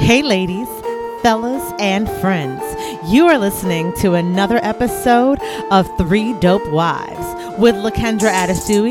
[0.00, 0.68] Hey, ladies,
[1.22, 2.60] fellas, and friends.
[3.06, 5.38] You are listening to another episode
[5.70, 8.90] of Three Dope Wives with LaKendra Adesui,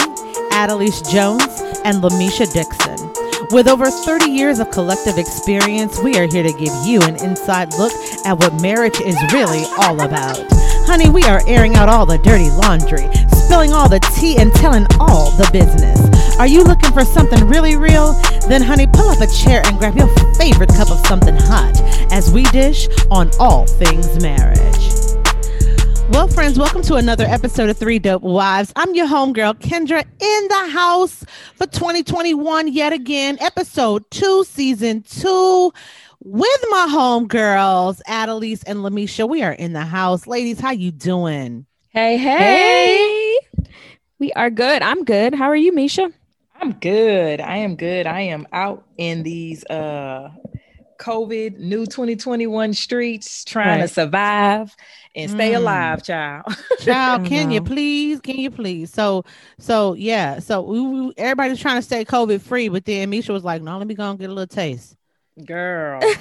[0.52, 3.12] Adelise Jones, and Lamisha Dixon.
[3.52, 7.74] With over 30 years of collective experience, we are here to give you an inside
[7.74, 7.92] look
[8.26, 10.40] at what marriage is really all about.
[10.86, 14.86] Honey, we are airing out all the dirty laundry, spilling all the tea, and telling
[15.00, 16.19] all the business.
[16.40, 18.14] Are you looking for something really real?
[18.48, 21.78] Then, honey, pull up a chair and grab your favorite cup of something hot
[22.14, 24.58] as we dish on all things marriage.
[26.12, 28.72] Well, friends, welcome to another episode of Three Dope Wives.
[28.78, 31.26] I'm your homegirl, Kendra, in the house
[31.56, 35.74] for 2021 yet again, episode two, season two,
[36.24, 39.28] with my homegirls, Adelise and Lamisha.
[39.28, 40.26] We are in the house.
[40.26, 41.66] Ladies, how you doing?
[41.90, 43.40] Hey, hey.
[44.20, 44.82] We are good.
[44.82, 45.36] I'm good.
[45.36, 46.14] How are you, Misha?
[46.62, 47.42] I'm good.
[47.42, 48.06] I am good.
[48.08, 50.30] I am out in these uh
[51.00, 53.82] COVID new 2021 streets trying Right.
[53.82, 54.76] to survive
[55.16, 55.58] and stay Mm.
[55.58, 56.44] alive, child.
[56.80, 58.20] Child, can you please?
[58.20, 58.92] Can you please?
[58.92, 59.24] So,
[59.60, 60.40] so yeah.
[60.40, 63.78] So we, we everybody's trying to stay COVID free, but then Misha was like, "No,
[63.78, 64.96] let me go and get a little taste."
[65.46, 66.02] Girl.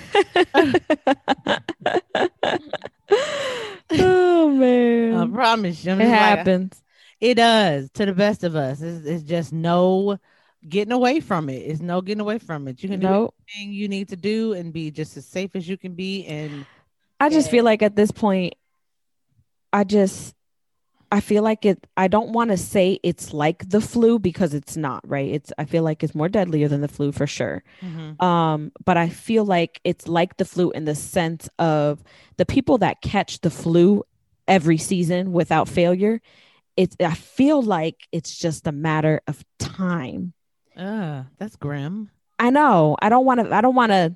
[3.91, 5.15] oh man.
[5.15, 5.93] I promise you.
[5.93, 6.83] I'm it just like, happens.
[7.21, 8.81] It does to the best of us.
[8.81, 10.19] It's, it's just no
[10.67, 11.59] getting away from it.
[11.59, 12.83] It's no getting away from it.
[12.83, 13.31] You can do No.
[13.48, 16.25] everything you need to do and be just as safe as you can be.
[16.27, 16.67] And
[17.20, 17.53] I just Yeah.
[17.53, 18.55] feel like at this point,
[19.73, 20.34] I just
[21.11, 24.77] I feel like it I don't want to say it's like the flu because it's
[24.77, 25.31] not, right?
[25.31, 27.62] It's I feel like it's more deadlier than the flu for sure.
[28.20, 32.03] Um, but I feel like it's like the flu in the sense of
[32.37, 34.03] the people that catch the flu
[34.47, 36.20] every season without failure.
[36.77, 40.34] It's I feel like it's just a matter of time.
[40.79, 42.11] Uh, that's grim.
[42.39, 42.97] I know.
[43.03, 43.55] I don't want to.
[43.55, 44.15] I don't want to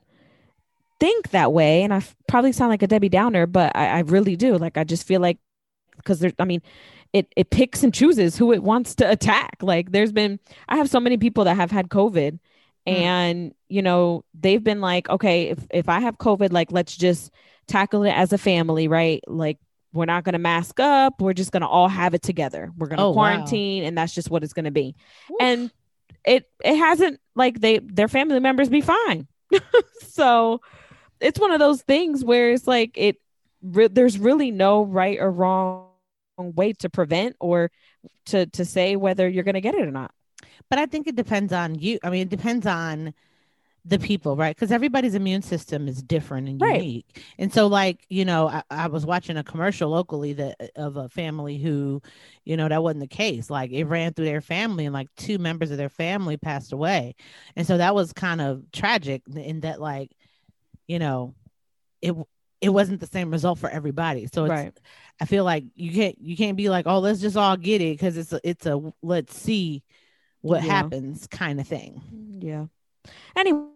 [1.01, 3.99] think that way, and I f- probably sound like a Debbie Downer, but I, I
[4.01, 4.57] really do.
[4.57, 5.39] Like I just feel like
[5.97, 6.33] because there's.
[6.39, 6.63] I mean,
[7.13, 9.57] it it picks and chooses who it wants to attack.
[9.61, 10.39] Like there's been.
[10.69, 12.39] I have so many people that have had COVID,
[12.87, 17.33] and you know they've been like, okay, if if I have COVID, like let's just
[17.67, 19.21] tackle it as a family, right?
[19.27, 19.59] Like.
[19.95, 21.21] We're not going to mask up.
[21.21, 22.73] We're just going to all have it together.
[22.79, 23.13] We're going to Oh, wow.
[23.13, 24.95] quarantine, and that's just what it's going to be.
[25.39, 25.71] And
[26.25, 29.27] it it hasn't like they their family members be fine
[30.01, 30.61] so
[31.21, 33.17] it's one of those things where it's like it
[33.63, 35.89] re- there's really no right or wrong
[36.39, 37.71] way to prevent or
[38.27, 40.13] to to say whether you're going to get it or not
[40.71, 41.99] But I think it depends on you.
[42.03, 43.15] I mean, it depends on
[43.85, 44.55] the people, right?
[44.55, 46.77] Because everybody's immune system is different and Right.
[46.81, 47.21] unique.
[47.39, 50.97] And so, like, you know, I, I was watching a commercial locally that uh, of
[50.97, 52.01] a family who,
[52.45, 53.51] you know, that wasn't the case.
[53.51, 57.17] Like, it ran through their family, and like two members of their family passed away,
[57.57, 60.13] and so that was kind of tragic in that, like,
[60.87, 61.35] you know,
[62.01, 62.15] it
[62.61, 64.29] it wasn't the same result for everybody.
[64.33, 64.79] So it's right
[65.21, 67.95] I feel like you can't you can't be like, oh, let's just all get it
[67.95, 69.83] because it's a it's a let's see
[70.41, 70.71] what Yeah.
[70.71, 72.01] happens kind of thing.
[72.41, 72.67] yeah
[73.37, 73.69] anyway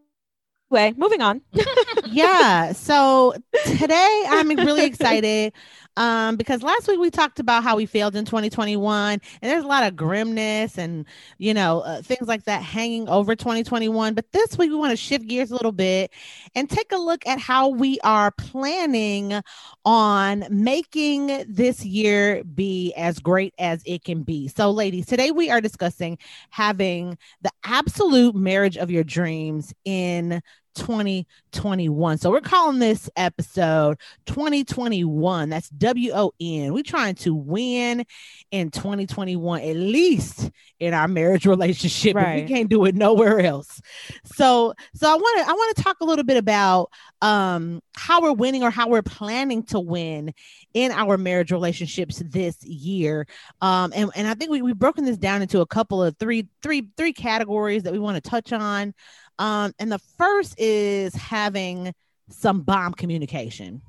[0.97, 1.41] moving on
[2.06, 2.72] yeah.
[2.72, 3.34] So
[3.65, 5.53] today I'm really excited
[5.97, 9.66] um, because last week we talked about how we failed in 2021, and there's a
[9.66, 11.06] lot of grimness and
[11.38, 14.15] you know uh, things like that hanging over 2021.
[14.15, 16.10] But this week we want to shift gears a little bit
[16.54, 19.41] and take a look at how we are planning
[19.84, 24.48] on making this year be as great as it can be.
[24.48, 26.19] So, ladies, today we are discussing
[26.50, 30.43] having the absolute marriage of your dreams in
[30.76, 32.19] 2021.
[32.19, 35.48] So we're calling this episode 2021.
[35.48, 36.72] That's W O N.
[36.72, 38.04] We're trying to win
[38.50, 42.15] in 2021, at least in our marriage relationship.
[42.15, 42.42] Right.
[42.42, 43.81] we can't do it nowhere else.
[44.25, 46.91] So so I want to I want to talk a little bit about
[47.22, 50.32] um how we're winning or how we're planning to win
[50.75, 53.26] in our marriage relationships this year.
[53.60, 56.48] Um and, and I think we, we've broken this down into a couple of three
[56.62, 58.94] three three categories that we want to touch on.
[59.38, 61.94] Um, and the first is having
[62.30, 63.83] some bomb communication.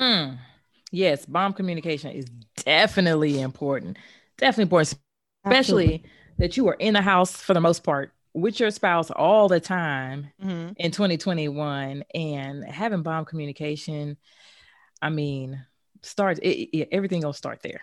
[0.00, 0.38] Mm.
[0.92, 2.26] Yes, bomb communication is
[2.64, 3.96] definitely important.
[4.38, 4.98] Definitely important,
[5.44, 6.04] especially
[6.38, 9.58] that you are in the house for the most part with your spouse all the
[9.60, 10.74] time Mhm.
[10.76, 14.16] in 2021 and having bomb communication.
[15.00, 15.64] I mean,
[16.02, 17.80] starts it, it, everything gonna start there.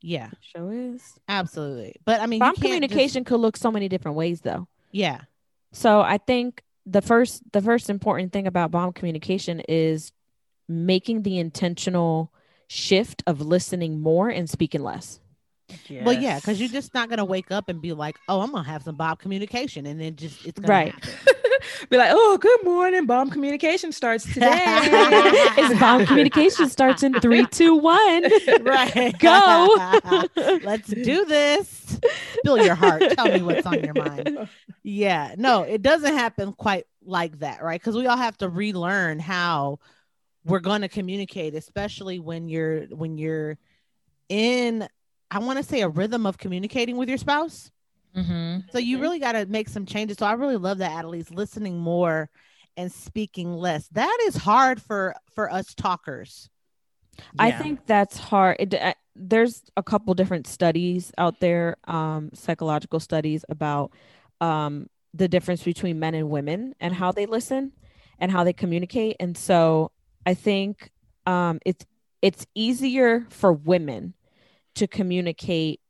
[0.00, 1.96] Yeah, sure is absolutely.
[2.04, 5.22] But I mean, bomb can't just- communication could look so many different ways though yeah,
[5.76, 10.10] So I think the first the first important thing about bomb communication is
[10.68, 12.32] making the intentional
[12.66, 15.20] shift of listening more and speaking less.
[15.90, 18.66] Well, yeah, because you're just not gonna wake up and be like, "Oh, I'm gonna
[18.66, 20.94] have some Bob communication," and then just it's gonna Right.
[21.66, 21.86] happen.
[21.90, 23.06] Be like, oh, good morning.
[23.06, 24.62] Bomb communication starts today.
[25.58, 28.24] It's bomb communication starts in three, two, one.
[28.62, 29.18] right.
[29.18, 30.28] Go.
[30.62, 31.98] Let's do this.
[32.38, 33.02] Spill your heart.
[33.12, 34.48] Tell me what's on your mind.
[34.82, 35.34] Yeah.
[35.38, 37.80] No, it doesn't happen quite like that, right?
[37.80, 39.78] Because we all have to relearn how
[40.44, 43.58] we're going to communicate, especially when you're when you're
[44.28, 44.88] in
[45.30, 47.70] I want to say a rhythm of communicating with your spouse.
[48.16, 48.70] Mhm.
[48.72, 50.16] So you really got to make some changes.
[50.18, 52.30] So I really love that Adelise listening more
[52.76, 53.88] and speaking less.
[53.88, 56.48] That is hard for for us talkers.
[57.38, 58.56] I think that's hard.
[58.58, 63.92] It, uh, there's a couple different studies out there, um, psychological studies about
[64.40, 67.72] um, the difference between men and women and how they listen
[68.18, 69.16] and how they communicate.
[69.18, 69.92] And so
[70.26, 70.90] I think
[71.26, 71.86] um, it's
[72.22, 74.14] it's easier for women
[74.74, 75.80] to communicate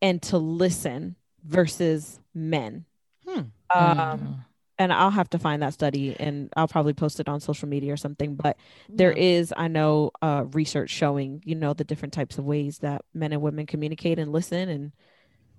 [0.00, 2.84] and to listen versus men.
[3.26, 3.38] Hmm.
[3.38, 4.44] Um, Mhm.
[4.78, 7.92] and I'll have to find that study and I'll probably post it on social media
[7.92, 8.34] or something.
[8.34, 8.56] But
[8.88, 9.22] there Yeah.
[9.22, 13.32] is i know uh research showing you know the different types of ways that men
[13.32, 14.92] and women communicate and listen and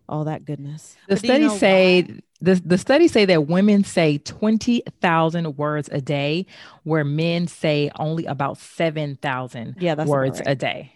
[0.10, 2.20] all that goodness The But do you studies know say why?
[2.42, 6.46] the the studies say that women say twenty thousand words a day,
[6.84, 10.48] where men say only about seven thousand yeah that's words right.
[10.50, 10.92] a day.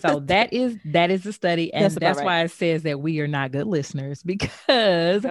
[0.00, 2.40] So that is that is the study, and That's that's, about right.
[2.40, 5.24] why it says that we are not good listeners because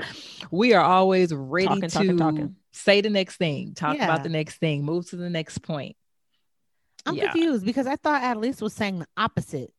[0.52, 2.56] we are always ready Talking, to talking, talking.
[2.72, 4.06] say the next thing, talk Yeah.
[4.06, 5.96] about the next thing, move to the next point.
[7.06, 7.32] I'm Yeah.
[7.32, 9.74] confused because I thought Adelise was saying the opposite.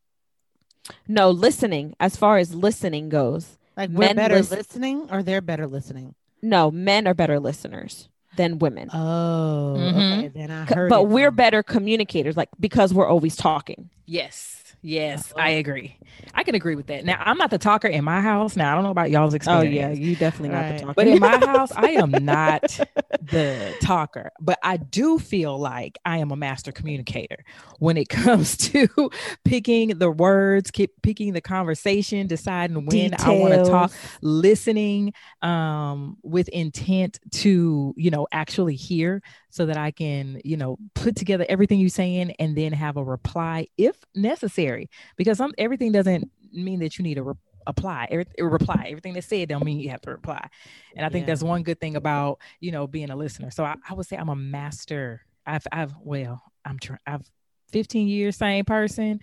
[1.07, 5.67] no listening as far as listening goes Like we're better listen- listening or they're better
[5.67, 6.15] listening.
[6.43, 10.19] no men are better listeners than women Oh, Mhm.
[10.19, 10.29] okay.
[10.29, 10.89] Then I C- heard.
[10.91, 11.35] but it we're wrong.
[11.37, 14.60] better communicators like because we're always talking Yes.
[14.83, 15.41] Yes, Oh.
[15.41, 15.97] I agree.
[16.33, 17.05] I can agree with that.
[17.05, 18.57] Now, I'm not the talker in my house.
[18.57, 19.63] Now, I don't know about y'all's experience.
[19.65, 19.99] oh experience.
[19.99, 20.73] yeah you definitely not Right.
[20.79, 22.63] the talker But in my house, I am not
[23.21, 27.45] the talker, but I do feel like I am a master communicator
[27.79, 29.11] when it comes to
[29.45, 33.93] picking the words, keep picking the conversation, deciding when I want to talk,
[34.23, 35.13] listening
[35.43, 41.17] um, with intent to, you know, actually hear so that I can, you know, put
[41.17, 44.70] together everything you're saying and then have a reply if necessary.
[45.17, 47.35] Because some everything doesn't mean that you need a re-
[47.67, 48.09] apply.
[48.11, 48.87] Every, reply.
[48.89, 50.49] Everything that's said don't mean you have to reply.
[50.97, 51.33] And i think Yeah.
[51.33, 53.51] that's one good thing about you know being a listener.
[53.51, 55.23] So i, I would say i'm a master.
[55.47, 57.29] I've i've well i'm trying i've
[57.73, 59.21] 15 years same person.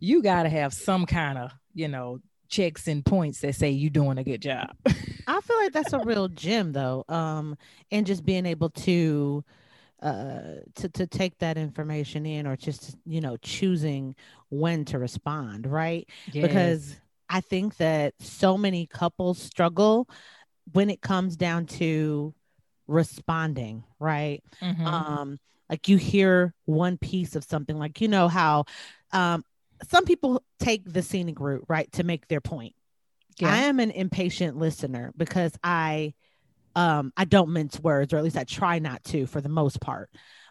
[0.00, 2.18] You got to have some kind of you know
[2.48, 4.70] checks and points that say you're doing a good job.
[5.26, 7.04] I feel like that's a real gem though.
[7.08, 7.56] Um,
[7.90, 9.44] and just being able to
[10.02, 14.14] uh to to take that information in or just you know choosing
[14.48, 16.96] when to respond right because
[17.28, 20.08] i think that so many couples struggle
[20.72, 22.32] when it comes down to
[22.86, 24.86] responding right Mhm.
[24.86, 28.64] um like you hear one piece of something like you know how
[29.12, 29.44] um
[29.90, 32.74] some people take the scenic route right to make their point
[33.38, 33.50] Yeah.
[33.52, 36.14] i am an impatient listener because i
[36.78, 39.80] um i don't mince words or at least i try not to for the most
[39.80, 40.10] part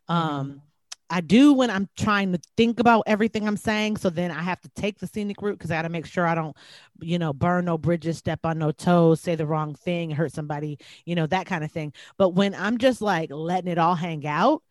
[0.10, 0.62] um
[1.10, 3.98] I do when I'm trying to think about everything I'm saying.
[3.98, 6.28] So then I have to take the scenic route because I got to make sure
[6.28, 6.56] I don't,
[7.00, 10.80] you know, burn no bridges, step on no toes, say the wrong thing, hurt somebody,
[11.06, 11.94] you know, that kind of thing.
[12.18, 14.64] But when I'm just like letting it all hang out,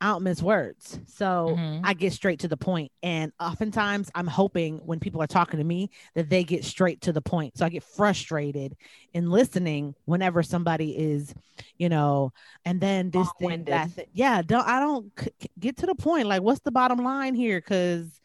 [0.00, 0.98] I don't miss words.
[1.06, 1.80] So Mhm.
[1.84, 2.92] I get straight to the point.
[3.02, 7.12] And oftentimes I'm hoping when people are talking to me that they get straight to
[7.12, 7.58] the point.
[7.58, 8.76] So I get frustrated
[9.12, 11.34] in listening whenever somebody is,
[11.78, 12.32] you know,
[12.64, 16.26] and then this thing that yeah, don't I don't c- get to the point.
[16.28, 17.60] Like, what's the bottom line here?
[17.60, 18.20] Because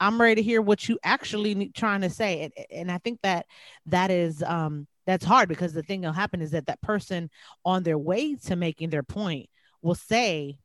[0.00, 2.42] I'm ready to hear what you actually ne- trying to say.
[2.42, 3.46] And, and I think that
[3.86, 7.30] that is um that's hard because the thing that'll happen is that that person
[7.64, 9.50] on their way to making their point
[9.82, 10.58] will say,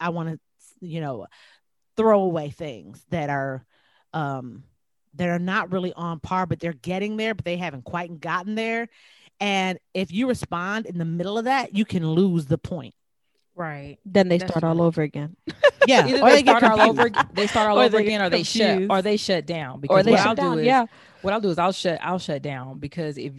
[0.00, 0.40] I want to,
[0.80, 1.26] you know,
[1.96, 3.64] throw away things that are
[4.12, 4.64] um
[5.14, 8.54] that are not really on par, but they're getting there, but they haven't quite gotten
[8.54, 8.88] there.
[9.40, 12.94] And if you respond in the middle of that, you can lose the point.
[13.54, 15.36] right then they That's start all over again
[15.86, 16.06] Yeah.
[16.06, 18.82] Either or they, get start all over, they start all over again, or they shut,
[18.88, 19.80] or they shut down.
[19.80, 20.86] Because or they what shut I'll down do is, yeah
[21.22, 23.32] what I'll do is I'll shut I'll shut down because if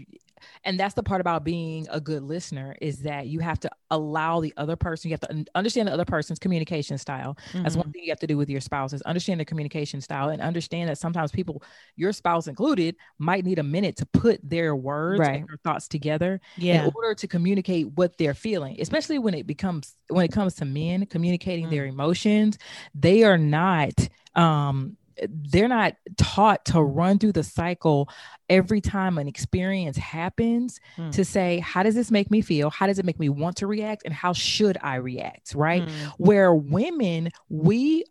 [0.64, 4.40] and that's the part about being a good listener is that you have to allow
[4.40, 7.80] the other person you have to understand the other person's communication style that's Mhm.
[7.80, 10.42] one thing you have to do with your spouse is understand the communication style and
[10.42, 11.62] understand that sometimes people
[11.96, 15.40] your spouse included might need a minute to put their words Right.
[15.42, 16.86] and their thoughts together Yeah.
[16.86, 20.66] in order to communicate what they're feeling especially when it becomes when it comes to
[20.66, 22.58] men communicating their emotions
[22.96, 23.94] they are not
[24.36, 24.98] um
[25.30, 28.10] they're not taught to run through the cycle
[28.50, 31.12] every time an experience happens mm.
[31.12, 32.70] to say how does this make me feel?
[32.70, 34.04] How does it make me want to react?
[34.06, 35.54] And how should i react?
[35.56, 35.84] Right?
[35.84, 36.12] Mm.
[36.18, 38.06] where women we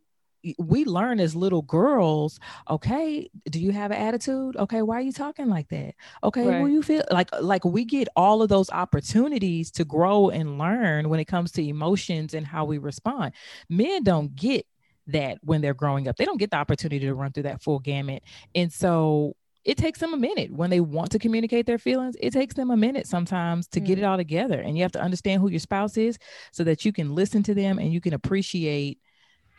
[0.58, 4.56] we learn as little girls okay do you have an attitude?
[4.56, 5.94] Okay why are you talking like that?
[6.24, 6.62] Okay right.
[6.62, 7.04] will you feel?
[7.10, 11.52] Like like we get all of those opportunities to grow and learn when it comes
[11.52, 13.32] to emotions and how we respond.
[13.68, 14.66] Men don't get
[15.12, 17.78] that when they're growing up they don't get the opportunity to run through that full
[17.78, 18.22] gamut
[18.54, 22.32] and so it takes them a minute when they want to communicate their feelings it
[22.32, 23.86] takes them a minute sometimes to mm.
[23.86, 26.18] get it all together and you have to understand who your spouse is
[26.52, 28.98] so that you can listen to them and you can appreciate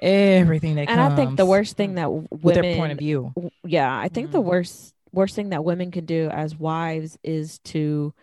[0.01, 0.97] everything that comes.
[0.97, 3.33] and I think the worst thing that women, with their point of view.
[3.63, 4.33] Yeah, I think mm.
[4.33, 8.13] the worst worst thing that women can do as wives is to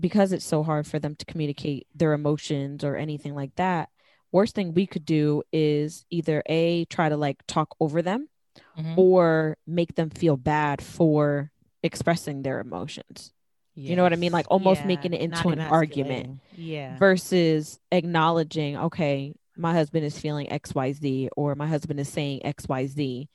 [0.00, 3.88] because it's so hard for them to communicate their emotions or anything like that.
[4.32, 8.28] Worst thing we could do is either a try to like talk over them
[8.78, 8.98] mm-hmm.
[8.98, 11.50] or make them feel bad for
[11.82, 13.32] expressing their emotions.
[13.74, 13.90] Yes.
[13.90, 14.32] You know what I mean?
[14.32, 14.86] Like almost yeah.
[14.86, 16.40] making it into an argument.
[16.56, 16.98] Yeah.
[16.98, 23.28] Versus acknowledging, okay, my husband is feeling xyz or my husband is saying xyz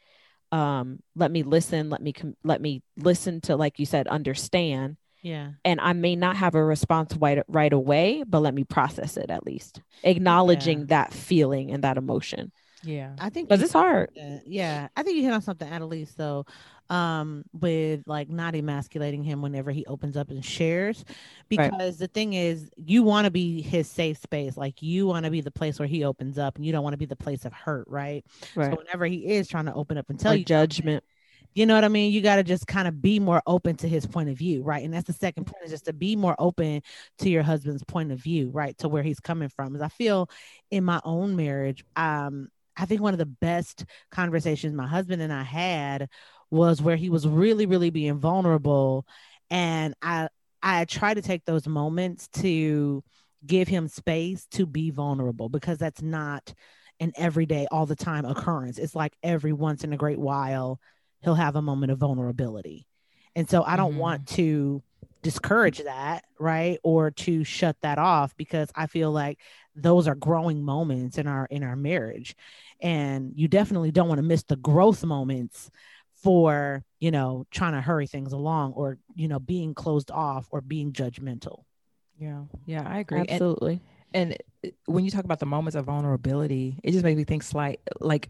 [0.52, 4.98] um let me listen let me com- let me listen to like you said understand
[5.22, 5.52] yeah.
[5.66, 9.30] And i may not have a response right right away but let me process it
[9.30, 10.86] Adelise acknowledging yeah.
[10.88, 12.52] that feeling and that emotion.
[12.84, 13.14] Yeah.
[13.20, 14.12] I think because it's hard.
[14.46, 16.46] Yeah i think you hit on something at least though
[16.90, 21.04] um with like not emasculating him whenever he opens up and shares.
[21.50, 21.98] Because right.
[21.98, 24.58] the thing is you want to be his safe space.
[24.58, 26.94] Like you want to be the place where he opens up and you don't want
[26.94, 28.24] to be the place of hurt right,
[28.56, 28.72] right.
[28.72, 31.04] so whenever he is trying to open up and tell or you judgment
[31.58, 32.12] you know what I mean?
[32.12, 34.84] You got to just kind of be more open to his point of view, right?
[34.84, 36.84] And that's the second point is just to be more open
[37.18, 38.78] to your husband's point of view, right?
[38.78, 39.76] To where he's coming from.
[39.76, 40.30] As I feel
[40.70, 45.34] in my own marriage, um, I think one of the best conversations my husband and
[45.34, 46.10] I had
[46.52, 49.08] was where he was really, really being vulnerable.
[49.50, 50.30] And I
[50.62, 53.04] I try to take those moments to
[53.48, 56.54] give him space to be vulnerable because that's not
[57.00, 58.78] an everyday, all the time occurrence.
[58.78, 60.80] It's like every once in a great while
[61.22, 62.86] he'll have a moment of vulnerability.
[63.36, 64.00] And so I don't mm-hmm.
[64.00, 64.82] want to
[65.22, 66.80] discourage that, right?
[66.84, 69.40] Or to shut that off because I feel like
[69.76, 72.36] those are growing moments in our in our marriage.
[72.82, 75.70] And you definitely don't want to miss the growth moments
[76.24, 80.62] for you know trying to hurry things along or you know being closed off or
[80.62, 81.64] being judgmental
[82.20, 83.82] yeah yeah i agree absolutely
[84.14, 87.44] and, and when you talk about the moments of vulnerability it just makes me think
[87.44, 88.30] slight like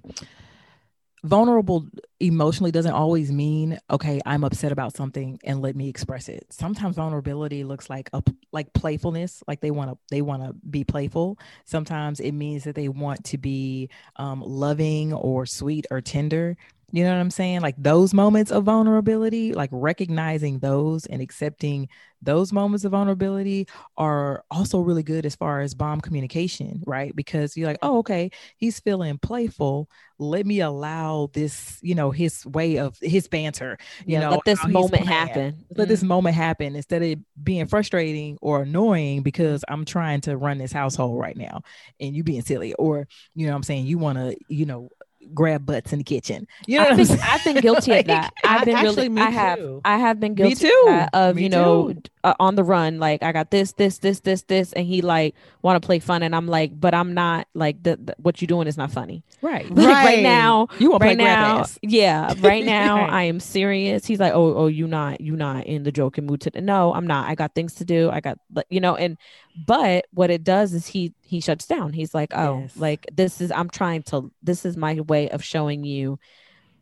[1.27, 1.87] vulnerable
[2.19, 6.45] emotionally doesn't always mean okay i'm upset about something and let me express it.
[6.49, 10.83] Sometimes vulnerability looks like a like playfulness like they want to they want to be
[10.83, 11.37] playful.
[11.65, 16.57] Sometimes it means that they want to be um, loving or sweet or tender
[16.91, 17.61] you know what I'm saying?
[17.61, 21.89] Like those moments of vulnerability, like recognizing those and accepting
[22.21, 23.67] those moments of vulnerability
[23.97, 27.15] are also really good as far as bomb communication, right?
[27.15, 29.89] Because you're like, oh, okay, he's feeling playful.
[30.17, 34.45] Let me allow this, you know, his way of his banter, you yeah, know, let
[34.45, 35.65] this moment happen.
[35.69, 35.89] Let mm-hmm.
[35.89, 40.71] this moment happen instead of being frustrating or annoying because I'm trying to run this
[40.71, 41.61] household right now
[41.99, 44.89] and you being silly, or, you know, I'm saying you want to, you know,
[45.33, 46.47] grab butts in the kitchen.
[46.65, 48.33] You know, I think, I've been guilty like, of that.
[48.43, 49.81] I've been really, I have, too.
[49.85, 51.07] I have been guilty me too.
[51.13, 51.93] Of, of you know,
[52.27, 52.99] uh, on the run.
[52.99, 56.23] Like I got this, this, this, this, this, and he like want to play fun,
[56.23, 59.23] and I'm like, but I'm not like the, the what you're doing is not funny.
[59.41, 60.05] Right, like, right.
[60.05, 63.09] right now, you want right now, yeah, right now right.
[63.09, 64.05] I am serious.
[64.05, 66.59] He's like, oh, oh, you not, you not in the joking mood today.
[66.59, 67.29] No, I'm not.
[67.29, 68.09] I got things to do.
[68.09, 68.37] I got,
[68.69, 69.17] you know, and
[69.65, 72.77] but what it does is he he shuts down he's like oh yes.
[72.77, 76.19] like this is i'm trying to this is my way of showing you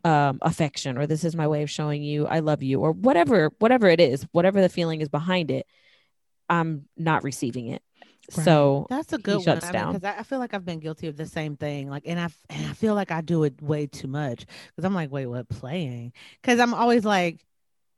[0.06, 3.50] um affection or this is my way of showing you i love you or whatever
[3.58, 5.66] whatever it is whatever the feeling is behind it
[6.48, 7.82] i'm not receiving it
[8.36, 8.44] right.
[8.44, 11.26] so that's a good one because I, I, feel like i've been guilty of the
[11.26, 14.46] same thing like and i and i feel like i do it way too much
[14.68, 17.44] because i'm like wait what playing because i'm always like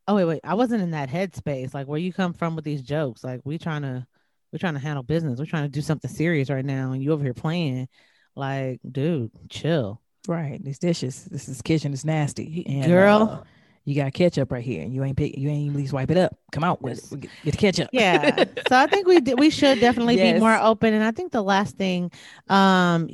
[0.07, 2.83] oh wait wait i wasn't in that headspace like where you come from with these
[2.83, 4.07] jokes like we trying to
[4.53, 5.39] we're trying to handle business.
[5.39, 7.89] We're trying to do something serious right now, and you over here playing.
[8.35, 10.01] Like, dude, chill.
[10.27, 10.63] Right.
[10.63, 12.65] These dishes, this is kitchen is nasty.
[12.67, 13.45] And, Girl, uh,
[13.89, 16.19] you got ketchup right here, and you ain't pick, you ain't at least wipe it
[16.19, 16.37] up.
[16.53, 17.21] Come out with it.
[17.21, 17.89] Get, get the ketchup.
[17.91, 18.45] Yeah.
[18.69, 20.35] so I think we we should definitely yes.
[20.35, 20.93] be more open.
[20.93, 22.13] And I think the last thing,
[22.51, 23.09] um,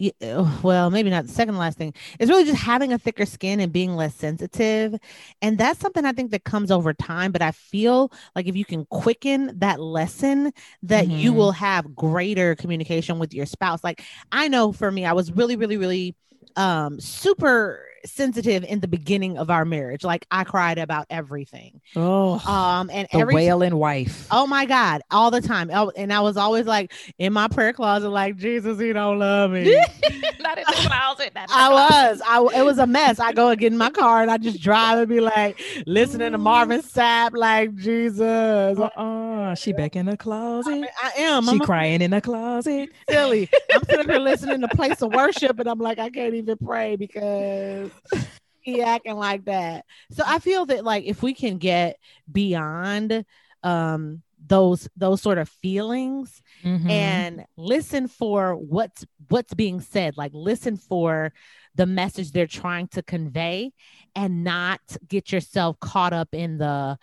[0.64, 3.72] well, maybe not the second last thing, is really just having a thicker skin and
[3.72, 4.96] being less sensitive.
[5.40, 7.30] And that's something I think that comes over time.
[7.30, 11.16] But I feel like if you can quicken that lesson, that mm-hmm.
[11.16, 13.84] you will have greater communication with your spouse.
[13.84, 16.16] Like I know for me, I was really, really, really
[16.56, 20.04] um super sensitive in the beginning of our marriage.
[20.04, 21.80] Like I cried about everything.
[21.96, 24.26] Oh, Um, and the every wailing wife.
[24.30, 25.70] Oh my God, all the time.
[25.72, 29.52] Oh, and I was always like in my prayer closet, like, Jesus, he don't love
[29.52, 29.74] me.
[30.40, 31.34] not in the closet.
[31.34, 32.22] not in the I was.
[32.26, 33.18] I it was a mess.
[33.18, 36.32] I go and get in my car and I just drive and be like listening
[36.32, 36.92] to Marvin mm.
[36.92, 38.78] Sapp, like Jesus.
[38.78, 39.54] Uh-uh.
[39.54, 40.70] She back in the I, closet.
[40.70, 41.44] mean, I am.
[41.44, 42.90] She I'm crying in the closet.
[43.08, 43.48] silly.
[43.72, 46.96] I'm sitting here listening to place of worship, and I'm like, I can't even pray
[46.96, 47.90] because
[48.60, 49.84] he acting like that.
[50.12, 51.98] So I feel that like if we can get
[52.30, 53.24] beyond
[53.62, 56.90] um those those sort of feelings Mhm.
[56.90, 61.32] and listen for what's what's being said like listen for
[61.74, 63.72] the message they're trying to convey
[64.14, 66.98] and not get yourself caught up in the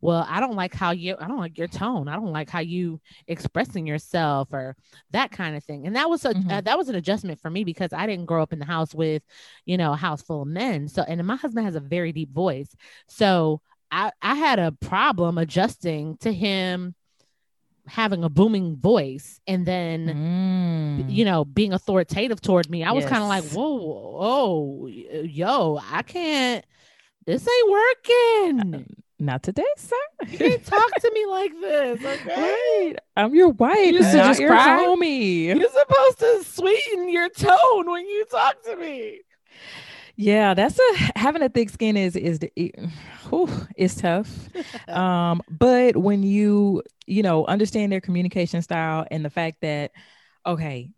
[0.00, 2.08] well i don't like how you i don't like your tone.
[2.08, 4.76] I don't like how you expressing yourself or
[5.10, 5.86] that kind of thing.
[5.86, 6.50] And that was a Mhm.
[6.52, 8.94] uh, that was an adjustment for me because i didn't grow up in the house
[8.94, 9.22] with
[9.66, 10.88] you know a house full of men.
[10.88, 12.74] So and my husband has a very deep voice.
[13.08, 13.60] So
[13.92, 16.94] i i had a problem adjusting to him
[17.86, 21.10] having a booming voice and then Mm.
[21.10, 22.84] you know being authoritative toward me.
[22.84, 26.64] I was kind of like whoa oh yo i can't
[27.26, 28.86] this ain't working
[29.20, 29.94] Not today, sir.
[30.28, 32.94] you can't talk to me like this okay Right.
[33.16, 34.78] I'm your wife, You used to not just your cry?
[34.78, 35.44] homie.
[35.54, 39.20] you're supposed to sweeten your tone when you talk to me
[40.16, 42.50] Yeah, that's a having a thick skin is is the
[43.28, 44.28] whew, it's tough.
[44.88, 49.92] um, but when you you know understand their communication style and the fact that
[50.46, 50.90] okay,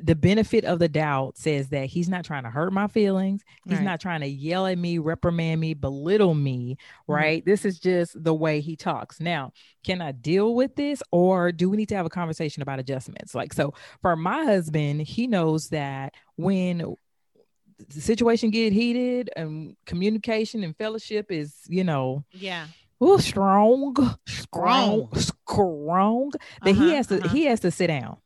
[0.00, 3.42] the benefit of the doubt says that he's not trying to hurt my feelings.
[3.64, 3.84] He's Right.
[3.84, 6.76] not trying to yell at me, reprimand me, belittle me.
[6.76, 7.14] Mhm.
[7.14, 7.44] Right.
[7.44, 9.18] This is just the way he talks.
[9.20, 9.52] Now,
[9.82, 13.34] can I deal with this or do we need to have a conversation about adjustments?
[13.34, 16.94] Like, so for my husband, he knows that when
[17.88, 22.66] the situation get heated and communication and fellowship is, you know, yeah
[23.00, 23.94] oh, strong,
[24.26, 26.32] strong, strong,
[26.64, 27.28] that he Uh-huh, has to uh-huh.
[27.28, 28.16] he has to sit down.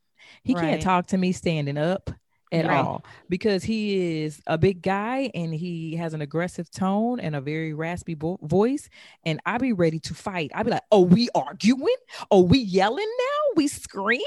[0.44, 0.62] He Right.
[0.62, 2.10] can't talk to me standing up
[2.52, 2.84] at Right.
[2.84, 7.40] all because he is a big guy and he has an aggressive tone and a
[7.40, 8.88] very raspy vo- voice
[9.24, 10.50] and I be ready to fight.
[10.54, 11.96] I be like, "Oh, we arguing?
[12.30, 13.54] Oh, we yelling now?
[13.56, 14.26] We screaming?"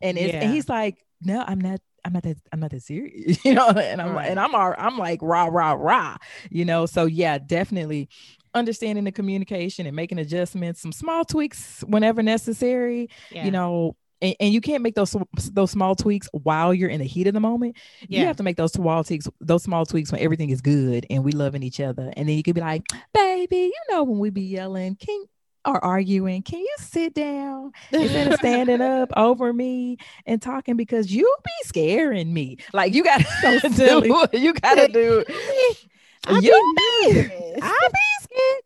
[0.00, 0.40] And it's, Yeah.
[0.44, 3.68] and he's like, "No, I'm not I'm not that I'm not that serious, you know.
[3.68, 4.30] And I'm Right.
[4.30, 6.16] and I'm al- I'm like rah rah rah,
[6.50, 6.86] you know.
[6.86, 8.08] So yeah, definitely
[8.54, 13.44] understanding the communication and making adjustments, some small tweaks whenever necessary, yeah.
[13.44, 13.96] you know.
[14.22, 15.14] And, and you can't make those
[15.52, 17.76] those small tweaks while you're in the heat of the moment.
[18.08, 21.06] yeah You have to make those small tweaks, those small tweaks when everything is good
[21.10, 22.12] and we loving each other.
[22.16, 25.24] And then you could be like, baby, you know, when we be yelling, can
[25.66, 31.12] or arguing, can you sit down instead of standing up over me and talking because
[31.12, 32.58] you be scaring me.
[32.72, 33.24] Like you gotta
[33.76, 35.24] do you gotta do
[36.28, 37.30] I be you be.
[37.62, 38.15] I be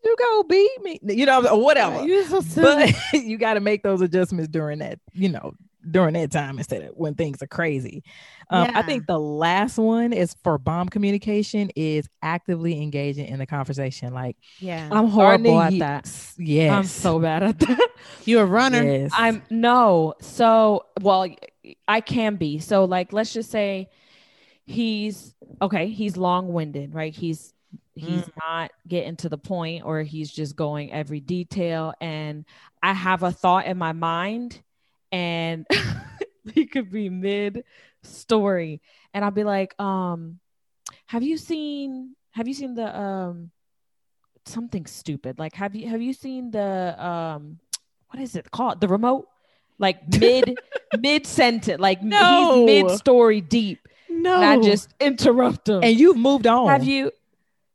[0.05, 1.01] you go beat me.
[1.03, 2.05] You know, or whatever.
[2.07, 2.63] You're so.
[2.63, 5.55] But you gotta make those adjustments during that, you know,
[5.91, 8.03] during that time instead of when things are crazy.
[8.51, 13.47] Um, I think the last one is for bomb communication is actively engaging in the
[13.47, 14.13] conversation.
[14.13, 16.11] Like yeah I'm horrible at to- that.
[16.37, 16.73] Yes.
[16.73, 17.89] I'm so bad at that.
[18.25, 19.13] you're a runner Yes.
[19.15, 20.15] I'm no.
[20.21, 21.29] So, well,
[21.87, 22.59] I can be.
[22.59, 23.89] So, like, let's just say
[24.67, 25.89] he's okay.
[25.89, 27.15] He's long-winded, right?
[27.15, 27.53] He's
[28.01, 31.95] he's not getting to the point, or he's just going every detail.
[32.01, 32.45] And
[32.83, 34.61] I have a thought in my mind,
[35.13, 35.67] and
[36.55, 38.81] he could be mid-story,
[39.15, 40.39] and I'll be like, um,
[41.07, 42.17] have you seen?
[42.33, 43.51] Have you seen the um?
[44.47, 47.59] something stupid like have you have you seen the um
[48.09, 49.29] what is it called the remote
[49.79, 50.59] like mid
[50.99, 52.67] mid sentence like No.
[52.67, 56.69] he's mid story deep no and i just interrupt him and you've moved on.
[56.69, 57.13] have you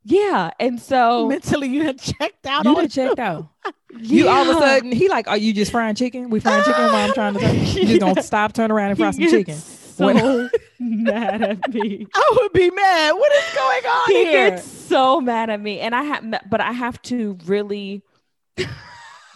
[0.07, 2.91] yeah and so mentally you had checked out you it.
[2.91, 3.47] checked out.
[3.97, 6.29] You all of a sudden he like, are you just frying chicken?
[6.29, 7.55] We frying chicken while I'm trying to.
[7.55, 9.55] You just gonna stop, turn around and fry some He chicken.
[9.55, 13.11] so mad at me I would be mad.
[13.13, 14.49] What is going on he here?
[14.51, 18.03] gets so mad at me and i have but i have to really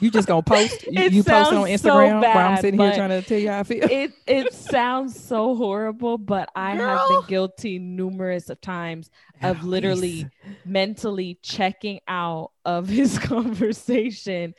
[0.01, 2.21] You just gonna post you, It you post it on sounds so Instagram while I'm
[2.21, 3.83] bad, sitting here but- trying to tell you how I feel.
[3.83, 9.09] it it sounds so horrible, but I have been guilty numerous of times
[9.41, 10.27] of literally
[10.65, 13.17] mentally checking out of his
[13.69, 14.53] conversation,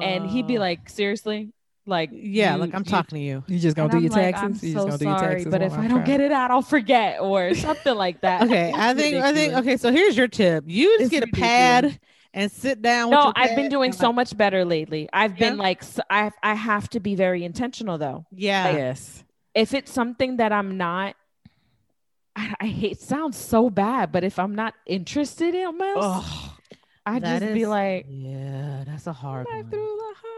[0.00, 1.52] and he'd be like, "Seriously."
[1.84, 3.42] Like yeah, you- like I'm you- talking to you.
[3.48, 4.62] You just gonna do I'm your like, taxes.
[4.62, 5.50] I'm you so just gonna do your sorry, taxes.
[5.50, 8.42] but if I don't trying- get it out, I'll forget or something like that.
[8.42, 9.76] Okay, I It's think I think okay.
[9.76, 11.98] So here's your tip: you just It's get a pad
[12.34, 13.10] and sit down.
[13.10, 15.08] with No, I've been doing so like- much better lately.
[15.12, 15.62] I've been Yeah?
[15.62, 18.26] like, I have to be very intentional though.
[18.32, 19.24] Yeah, yes.
[19.54, 21.14] if it's something that I'm not
[22.34, 26.56] I, I hate it sounds so bad, but if I'm not interested in mess, Oh,
[27.04, 29.68] I just be like, yeah, that's a hard one.
[29.68, 30.32] through the heart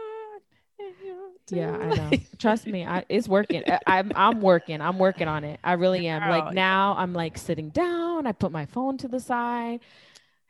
[1.49, 2.11] yeah, I know.
[2.39, 3.63] Trust me, I, it's working.
[3.67, 4.81] I, I'm I'm working.
[4.81, 5.59] I'm working on it.
[5.63, 6.27] I really am.
[6.29, 8.25] Like now, I'm like sitting down.
[8.25, 9.79] I put my phone to the side.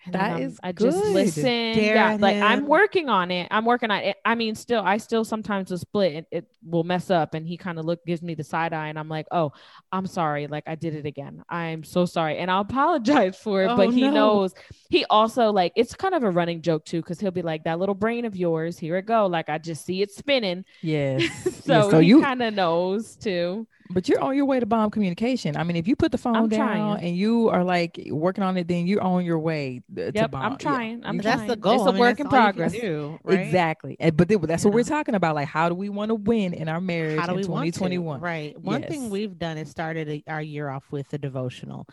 [0.06, 1.42] And That I'm- um, is I just listen.
[1.42, 3.48] Stare yeah, like I'm working on it.
[3.50, 4.18] I'm working on it.
[4.24, 6.14] I mean, still, I still sometimes will split.
[6.14, 8.90] It, it will mess up, and he kind of look gives me the side eye,
[8.90, 9.54] and I'm like, oh,
[9.92, 10.48] I'm sorry.
[10.48, 11.44] Like I did it again.
[11.50, 13.68] I'm so sorry, and I'll apologize for it.
[13.68, 14.12] Oh, but he no.
[14.12, 14.54] knows.
[14.90, 17.80] He also like it's kind of a running joke too, because he'll be like, that
[17.80, 19.26] little brain of yours, here it go.
[19.26, 20.66] Like I just see it spinning.
[20.82, 21.24] Yes.
[21.66, 23.68] so, Yeah, so he you kind of knows too.
[23.92, 25.56] But you're on your way to bomb communication.
[25.56, 26.68] I mean, if you put the phone I'm down
[26.98, 27.06] trying.
[27.08, 30.32] and you are like working on it, then you're on your way th- to Yep,
[30.32, 30.42] bomb.
[30.42, 30.58] I'm Yeah.
[30.58, 31.06] trying.
[31.06, 31.60] I'm You- That's the trying.
[31.60, 31.74] goal.
[31.76, 32.72] It's I a mean, work in all you can progress.
[32.74, 33.40] do, right?
[33.42, 33.96] Exactly.
[34.00, 35.36] And, but th- that's what we're talking about.
[35.36, 37.66] Like, how do we want to win in our marriage How do in we want
[37.76, 38.22] 2021?
[38.22, 38.60] Right.
[38.60, 38.90] One Yes.
[38.90, 41.86] thing we've done is started a, our year off with a devotional.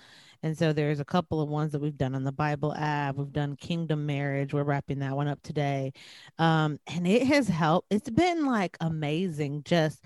[0.44, 3.14] And so there's a couple of ones that we've done on the Bible app.
[3.16, 4.52] We've done Kingdom Marriage.
[4.52, 5.92] We're wrapping that one up today.
[6.38, 7.92] Um, and it has helped.
[7.92, 10.00] It's been like amazing just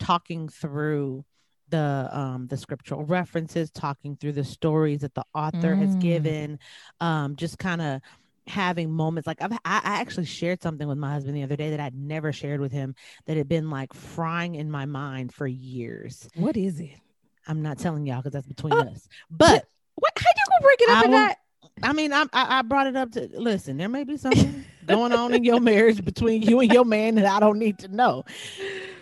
[0.00, 1.24] talking through
[1.68, 6.00] the um the scriptural references, talking through the stories that the author has Mm.
[6.00, 6.58] given,
[7.00, 8.00] um, just kind of
[8.46, 11.78] having moments like I've, I, actually shared something with my husband the other day that
[11.78, 16.28] I'd never shared with him that had been like frying in my mind for years.
[16.34, 16.98] What is it?
[17.46, 19.06] I'm not telling y'all because that's between Oh, us.
[19.30, 20.12] But What?
[20.18, 21.36] How you gonna break it up I in that?
[21.82, 23.76] I mean, I I brought it up to listen.
[23.76, 27.26] There may be something going on in your marriage between you and your man that
[27.26, 28.24] I don't need to know.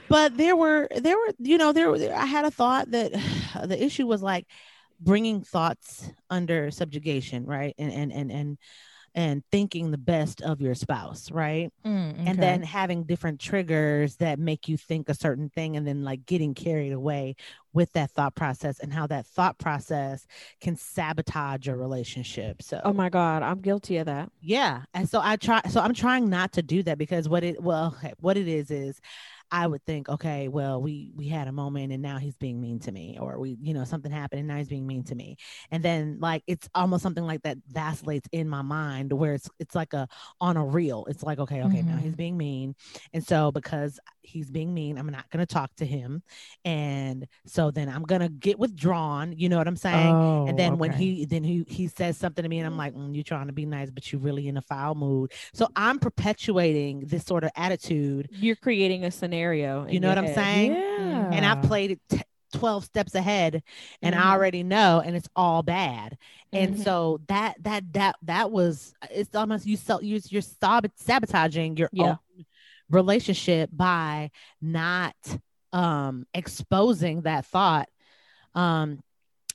[0.08, 3.12] But there were there were you know there, I had a thought that
[3.64, 4.46] the issue was like
[5.00, 7.74] bringing thoughts under subjugation, right?
[7.78, 8.58] And and and and
[9.14, 11.72] and thinking the best of your spouse, right?
[11.84, 16.04] Mm, and then having different triggers that make you think a certain thing and then
[16.04, 17.34] like getting carried away
[17.72, 20.26] with that thought process and how that thought process
[20.60, 24.30] can sabotage your relationship so Oh my god, I'm guilty of that.
[24.40, 27.62] yeah and so i try so i'm trying not to do that because what it
[27.62, 29.00] well okay, what it is is
[29.50, 32.78] i would think okay well we we had a moment and now he's being mean
[32.78, 35.36] to me or we you know something happened and now he's being mean to me
[35.70, 39.74] and then like it's almost something like that vacillates in my mind where it's it's
[39.74, 40.06] like a
[40.40, 42.00] on a reel it's like okay okay now Mhm.
[42.02, 42.74] he's being mean
[43.12, 46.22] and so because he's being mean i'm not going to talk to him
[46.64, 50.58] and so then i'm going to get withdrawn you know what i'm saying oh, and
[50.58, 53.24] then when he then he he says something to me and I'm like, mm, you're
[53.24, 55.32] trying to be nice, but you're really in a foul mood.
[55.52, 59.37] So I'm perpetuating this sort of attitude, You're creating a scenario.
[59.88, 60.72] You know what I'm saying?
[60.72, 62.22] yeah, and I've played it t-
[62.54, 63.62] 12 steps ahead,
[64.02, 64.18] and Mhm.
[64.18, 66.16] I already know, and it's all bad.
[66.52, 66.82] And Mhm.
[66.82, 71.90] so that that that that was it's almost you so you you're sab- sabotaging your
[71.92, 72.16] Yeah.
[72.38, 72.46] own
[72.90, 75.14] relationship by not
[75.72, 77.88] um exposing that thought
[78.54, 79.00] um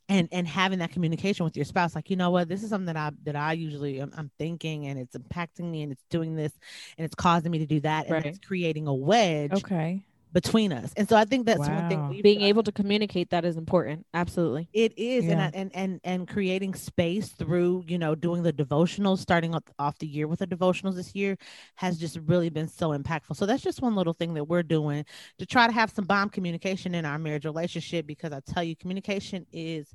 [0.10, 2.88] and and having that communication with your spouse like you know what this is something
[2.88, 6.36] that i that i usually am, I'm thinking and it's impacting me and it's doing
[6.36, 6.52] this
[6.98, 8.26] and it's causing me to do that and Right.
[8.26, 10.04] it's creating a wedge okay.
[10.34, 12.48] Between us and so i think that's one thing we've being done.
[12.48, 14.06] able to communicate that is important.
[14.14, 14.70] Absolutely.
[14.74, 19.20] It is, and, I, and and and creating space through you know doing the devotionals,
[19.20, 21.38] starting off, off the year with the devotionals this year,
[21.76, 23.36] has just really been so impactful.
[23.36, 25.06] So that's just one little thing that we're doing
[25.40, 28.76] to try to have some bomb communication in our marriage relationship because I tell you,
[28.76, 29.94] communication is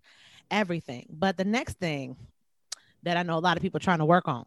[0.50, 1.06] everything.
[1.10, 2.16] But the next thing
[3.02, 4.44] that I know a lot of people are trying to work on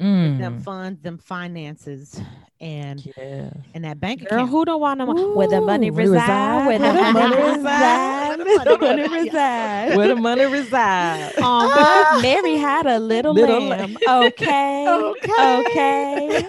[0.00, 0.62] is them Mm.
[0.64, 2.20] funds, them finances,
[2.60, 3.50] and Yeah.
[3.74, 4.50] and that bank Girl, account.
[4.50, 6.66] who don't want to where the money Where it reside?
[6.66, 8.38] Where the money where it reside?
[8.38, 9.24] reside, Where the money reside.
[9.24, 9.96] reside?
[9.96, 11.32] Where the money reside.
[11.42, 13.96] Um, Mary had a little, Little lamb.
[14.08, 14.88] Okay.
[14.88, 16.46] Okay.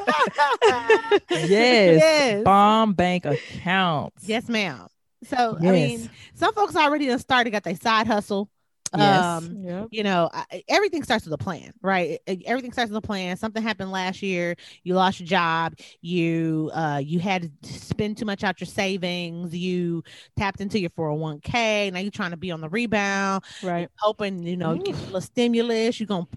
[1.30, 1.50] yes.
[1.50, 2.44] Yes.
[2.44, 4.28] Bomb bank accounts.
[4.28, 4.88] Yes, ma'am.
[5.24, 8.50] So I mean, some folks already started got their side hustle.
[8.94, 9.24] Yes.
[9.24, 9.88] Um, Yep.
[9.92, 12.20] you know, I, everything starts with a plan, right?
[12.46, 13.38] Everything starts with a plan.
[13.38, 14.56] Something happened last year.
[14.84, 15.76] You lost your job.
[16.02, 19.56] You uh you had to spend too much out your savings.
[19.56, 20.04] You
[20.38, 21.92] tapped into your 401k.
[21.94, 23.44] Now you're trying to be on the rebound.
[23.62, 23.90] Right.
[24.00, 26.00] Hoping, you know, get a little stimulus.
[26.00, 26.28] You're gonna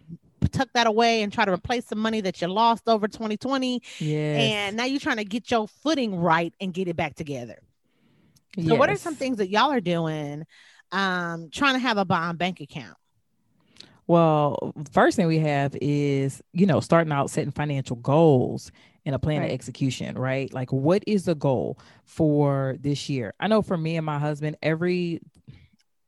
[0.52, 3.82] tuck that away and try to replace some money that you lost over 2020.
[3.98, 4.40] Yes.
[4.52, 7.58] And now you're trying to get your footing right and get it back together.
[8.64, 10.44] So what are some things that y'all are doing
[10.94, 12.96] um trying to have a bond bank account?
[14.06, 18.70] Well, first thing we have is, you know, starting out setting financial goals
[19.06, 19.50] and a plan Right.
[19.50, 20.52] of execution, right?
[20.52, 23.34] Like, what is the goal for this year?
[23.40, 25.20] I know for me and my husband, every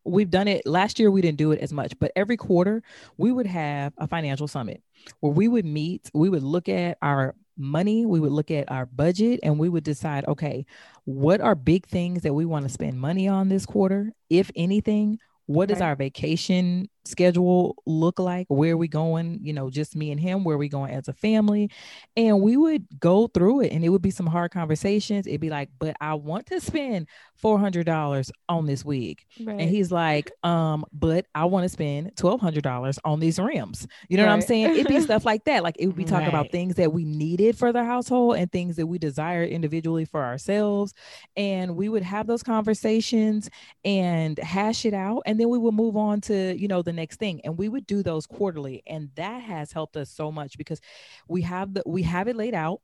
[0.04, 2.82] we've done it last year, we didn't do it as much, but every quarter
[3.18, 4.82] we would have a financial summit
[5.20, 8.86] where we would meet, we would look at our money, we would look at our
[8.86, 10.66] budget, and we would decide, okay,
[11.04, 15.18] what are big things that we want to spend money on this quarter, if anything?
[15.48, 15.86] what does Right.
[15.86, 18.46] our vacation schedule look like?
[18.48, 18.96] Where are we going?
[18.96, 19.06] schedule look like?
[19.06, 19.38] Where are we going?
[19.42, 21.70] You know, just me and him, where are we going as a family?
[22.16, 25.26] And we would go through it and it would be some hard conversations.
[25.26, 27.06] It'd be like, but I want to spend
[27.42, 29.24] $400 on this wig.
[29.40, 29.60] Right.
[29.60, 33.86] And he's like, um, but I want to spend twelve hundred dollars on these rims.
[34.08, 34.70] You know what I'm saying?
[34.70, 35.62] It'd be stuff like that.
[35.62, 38.76] Like it would be talking about things that we needed for the household and things
[38.76, 40.94] that we desire individually for ourselves.
[41.36, 43.50] And we would have those conversations
[43.84, 45.22] and hash it out.
[45.26, 47.40] And then we would move on to, you know, the next thing.
[47.44, 48.82] And we would do those quarterly.
[48.86, 50.80] And that has helped us so much because
[51.28, 52.80] we have the we have it laid out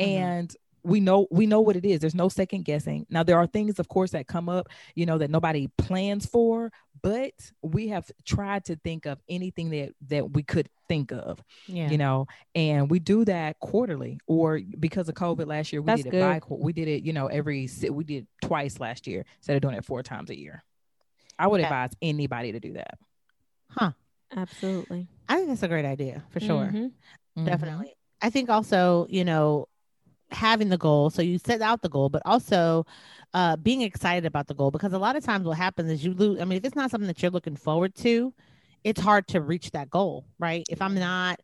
[0.00, 0.06] Mhm.
[0.06, 3.46] and we know we know what it is there's no second guessing now there are
[3.48, 6.70] things of course that come up you know that nobody plans for
[7.02, 11.90] but we have tried to think of anything that that we could think of Yeah.
[11.90, 16.04] you know and we do that quarterly or because of covid last year we That's
[16.04, 19.56] did it by we did it you know every we did twice last year instead
[19.56, 20.62] of doing it four times a year
[21.36, 21.66] i would Yeah.
[21.66, 22.96] advise anybody to do that
[23.70, 23.92] Huh.
[24.34, 25.08] Absolutely.
[25.28, 26.70] I think that's a great idea for sure.
[26.72, 26.92] Mhm.
[27.38, 27.46] Mhm.
[27.46, 27.94] Definitely.
[28.22, 29.68] I think also, you know,
[30.30, 31.10] having the goal.
[31.10, 32.86] So you set out the goal, but also
[33.34, 36.14] uh, being excited about the goal because a lot of times what happens is you
[36.14, 36.40] lose.
[36.40, 38.32] I mean, if it's not something that you're looking forward to,
[38.82, 40.64] it's hard to reach that goal, right?
[40.68, 41.40] If I'm not,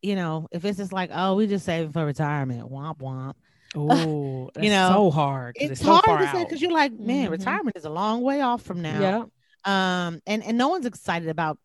[0.00, 3.34] you know, if it's just like, oh, we just saving for retirement, womp womp.
[3.74, 5.56] oh You know, so hard.
[5.58, 7.32] It's, so hard far to say because you're like, man, Mhm.
[7.32, 9.00] retirement is a long way off from now.
[9.00, 9.24] Yeah.
[9.64, 11.58] Um and and no one's excited about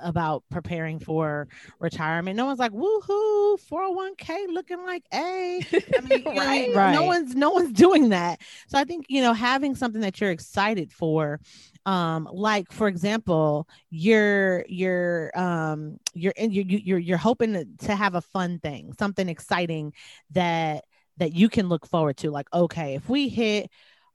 [0.00, 1.48] about preparing for
[1.80, 2.36] retirement.
[2.36, 5.60] No one's like woohoo 401k looking like a.
[5.96, 6.92] I mean, you know, Right.
[6.92, 8.40] no one's no one's doing that.
[8.68, 11.40] So i think you know having something that you're excited for
[11.86, 17.94] um like for example you're you're um you're in you're you're, you're hoping to, to
[17.94, 19.92] have a fun thing something exciting
[20.32, 20.84] that
[21.16, 23.70] that you can look forward to like okay if we hit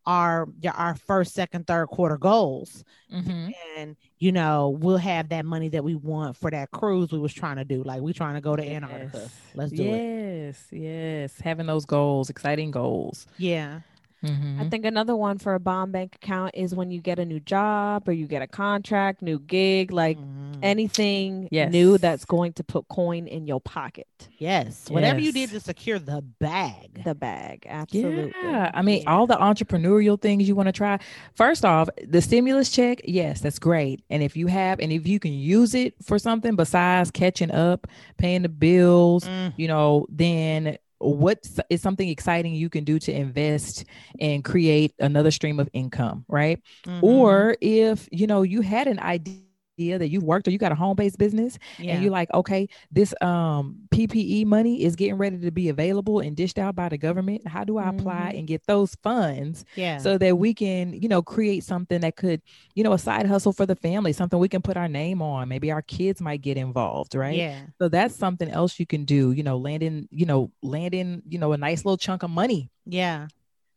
[0.06, 3.54] our our first second third quarter goals Mhm.
[3.78, 7.34] and you know we'll have that money that we want for that cruise we was
[7.34, 9.32] trying to do like we trying to go to antarctica Yes.
[9.56, 10.02] let's do it
[10.44, 11.40] yes, yes.
[11.40, 13.28] Having those goals, exciting goals.
[13.38, 13.82] yeah
[14.24, 14.72] I Mhm.
[14.72, 18.08] think another one for a bond bank account is when you get a new job
[18.08, 20.60] or you get a contract, new gig, like Mhm.
[20.62, 24.08] anything new that's going to put coin in your pocket.
[24.40, 27.66] yes whatever you did to secure the bag The bag.
[27.70, 28.34] Absolutely.
[28.44, 29.12] Yeah, I mean, Yeah.
[29.14, 30.98] all the entrepreneurial things you want to try.
[31.36, 34.02] First off, the stimulus check, yes, that's great.
[34.10, 37.88] And if you have, and if you can use it for something besides catching up,
[38.18, 41.40] paying the bills, Mm, you know, then what
[41.70, 43.86] is something exciting you can do to invest
[44.20, 46.60] and create another stream of income, right?
[46.86, 47.02] mhm.
[47.02, 49.42] Or if you know you had an idea
[49.78, 51.94] that you've worked or you got a home-based business yeah.
[51.94, 56.36] and you're like, okay, this um PPE money is getting ready to be available and
[56.36, 57.48] dished out by the government.
[57.48, 58.40] How do I apply Mhm.
[58.40, 62.42] and get those funds yeah so that we can, you know, create something that could,
[62.76, 65.50] you know, a side hustle for the family, something we can put our name on.
[65.50, 67.36] Maybe our kids might get involved, right?
[67.36, 71.40] yeah So that's something else you can do, you know, landing, you know, landing, you
[71.40, 73.28] know, a nice little chunk of money yeah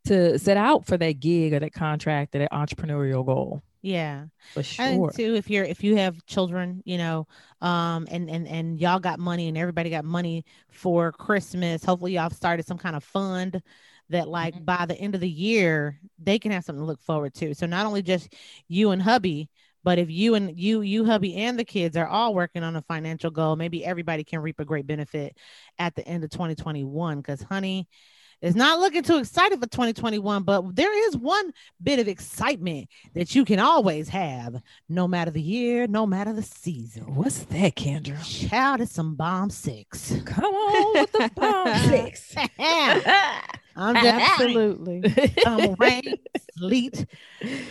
[0.06, 3.62] to set out for that gig or that contract or that entrepreneurial goal.
[3.86, 5.12] Yeah For sure.
[5.12, 7.26] think too, if you're if you have children, you know,
[7.62, 11.84] um, and and and y'all got money and everybody got money for Christmas.
[11.84, 13.62] Hopefully, y'all have started some kind of fund
[14.10, 14.64] that, like, Mhm.
[14.64, 17.54] by the end of the year, they can have something to look forward to.
[17.54, 18.32] So not only just
[18.68, 19.50] you and hubby,
[19.84, 22.82] but if you and you, you hubby, and the kids are all working on a
[22.82, 25.36] financial goal, maybe everybody can reap a great benefit
[25.78, 27.18] at the end of 2021.
[27.18, 27.88] Because, honey.
[28.42, 33.34] It's not looking too excited for 2021, but there is one bit of excitement that
[33.34, 37.14] you can always have, no matter the year, no matter the season.
[37.14, 38.22] What's that, Kendra?
[38.48, 40.14] Child, it's some bomb six.
[40.24, 42.34] Come on with the bomb six.
[43.76, 45.02] I'm Absolutely.
[45.44, 46.16] um, rain,
[46.58, 47.06] sleet,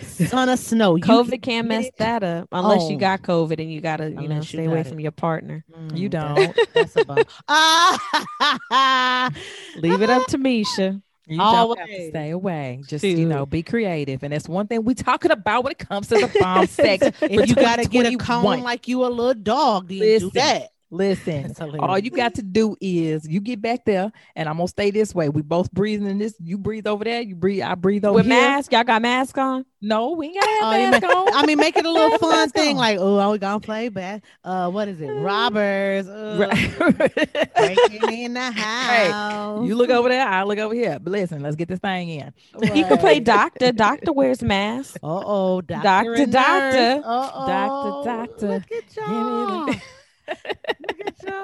[0.03, 0.95] sun or snow.
[0.95, 1.97] You COVID can can't mess it.
[1.97, 2.99] that up unless you Oh.
[2.99, 5.65] got COVID and you gotta, you know, Unless you stay away got from your partner.
[5.93, 6.55] You Mm, don't.
[6.75, 7.05] that's a
[9.81, 11.01] Leave it up to Misha.
[11.27, 12.83] You don't have to stay away.
[12.85, 16.07] Just you know, be creative, and that's one thing we talking about when it comes
[16.09, 17.03] to the bomb sex.
[17.21, 18.55] if you gotta get a 2021.
[18.57, 20.29] cone like you a little dog, then Listen.
[20.29, 20.69] do that.
[20.91, 24.91] Listen, all you got to do is you get back there, and I'm gonna stay
[24.91, 25.29] this way.
[25.29, 26.35] We both breathing in this.
[26.41, 27.21] You breathe over there.
[27.21, 27.63] You breathe.
[27.63, 28.35] I breathe over With here.
[28.35, 29.65] mask, y'all got mask on?
[29.81, 31.33] No, we ain't gotta have Oh, you mask on.
[31.33, 32.81] I mean, make it a little fun thing, on.
[32.81, 34.23] like, oh, we gonna play back.
[34.43, 35.07] Uh, what is it?
[35.09, 36.07] Robbers.
[36.07, 36.37] Uh,
[37.57, 39.67] breaking in the house.
[39.67, 40.25] you look over there.
[40.27, 40.99] I look over here.
[40.99, 42.31] But listen, let's get this thing in.
[42.61, 43.71] You can play doctor.
[43.71, 44.97] Doctor wears mask.
[45.03, 47.01] Uh oh, doctor, Doctor, doctor.
[47.01, 48.47] Doctor, doctor.
[48.47, 49.73] Look at y'all.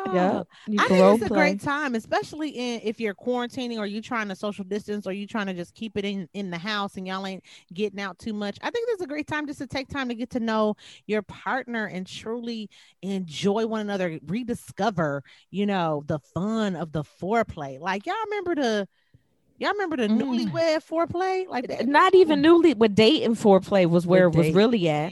[0.04, 0.44] Yeah,
[0.78, 4.36] I think it's a great time, especially in if you're quarantining or you're trying to
[4.36, 7.26] social distance or you're trying to just keep it in in the house and y'all
[7.26, 8.58] ain't getting out too much.
[8.62, 10.76] I think it's a great time just to take time to get to know
[11.08, 12.70] your partner and truly
[13.02, 17.80] enjoy one another, rediscover, you know, the fun of the foreplay.
[17.80, 18.88] Like y'all remember the
[19.62, 20.22] y'all remember the Mm.
[20.22, 21.48] newlywed foreplay?
[21.48, 24.56] Like that Not even newly, but dating foreplay was where it was date.
[24.56, 25.12] really at.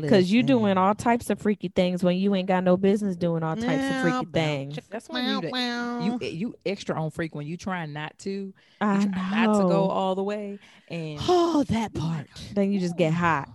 [0.00, 3.42] Because you doing all types of freaky things when you ain't got no business doing
[3.42, 4.78] all types of freaky bow, things.
[4.90, 6.00] That's when you meow, the- meow.
[6.04, 8.52] You you extra on freak when you trying not to.
[8.80, 10.58] I try not to go all the way.
[10.88, 12.26] And oh that part.
[12.54, 13.48] Then you just get hot.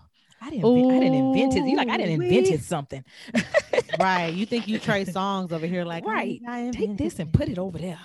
[0.43, 1.69] I didn't inven- I didn't invent it.
[1.69, 2.37] You like I didn't Ooh-wee.
[2.39, 3.05] invented something.
[3.99, 4.33] right.
[4.33, 6.41] You think you Trey Songz over here like Right.
[6.73, 7.99] Take this and put it over there.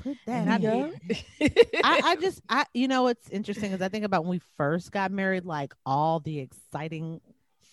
[0.00, 0.48] Put that.
[0.48, 1.00] I, did.
[1.84, 4.90] I, I just I you know what's interesting is I think about when we first
[4.92, 7.20] got married, like all the exciting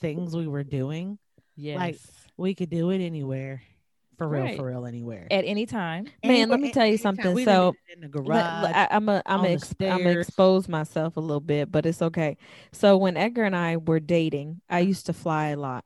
[0.01, 1.17] things we were doing.
[1.55, 1.97] yes.
[2.37, 3.63] We could do it anywhere.
[4.19, 4.57] For real, Right.
[4.57, 5.27] for real, anywhere.
[5.29, 6.07] At any time.
[6.23, 7.43] Man, let me tell you something.
[7.45, 8.29] So, in the garage.
[8.73, 10.27] I, am a I'm a ex- I'm stairs.
[10.27, 12.37] expose myself a little bit, but it's okay.
[12.71, 15.85] So when Edgar and I were dating, I used to fly a lot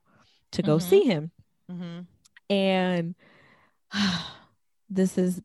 [0.51, 0.81] to go Mhm.
[0.81, 1.31] see him,
[1.69, 2.05] Mhm.
[2.49, 3.15] and
[4.89, 5.41] this is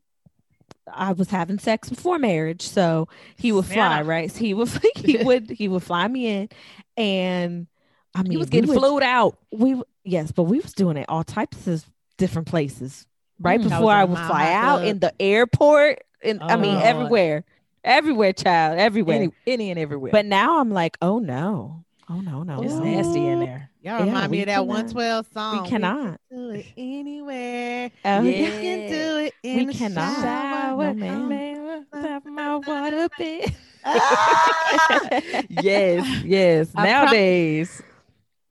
[0.93, 4.03] I was having sex before marriage, so he would fly, Santa.
[4.05, 4.31] right?
[4.31, 6.49] So he would he would he would fly me in,
[6.95, 7.67] and
[8.15, 9.37] I mean He was getting would- flued out.
[9.51, 11.85] We yes, but we was doing it all types of
[12.17, 13.05] different places.
[13.39, 13.69] Right Mm.
[13.69, 14.87] Before I would fly High out Club.
[14.87, 16.85] in the airport, and I Oh, mean Lord.
[16.85, 17.43] everywhere,
[17.83, 19.15] everywhere, child, everywhere.
[19.17, 20.11] Any, any and everywhere.
[20.11, 22.83] But now I'm like, oh no, oh no, no, it's no.
[22.83, 23.69] nasty in there.
[23.81, 25.63] Y'all Yeah, remind me of that 112 song.
[25.63, 26.19] we cannot.
[26.29, 27.91] can do it anywhere.
[28.05, 28.49] Oh, We Yeah.
[28.61, 30.21] can do it in We the cannot.
[30.21, 30.93] shower.
[30.93, 31.29] No, ma'am.
[31.29, 33.55] Man, stop my water bed.
[33.83, 35.41] Ah!
[35.49, 36.69] yes, yes.
[36.75, 37.81] I nowadays,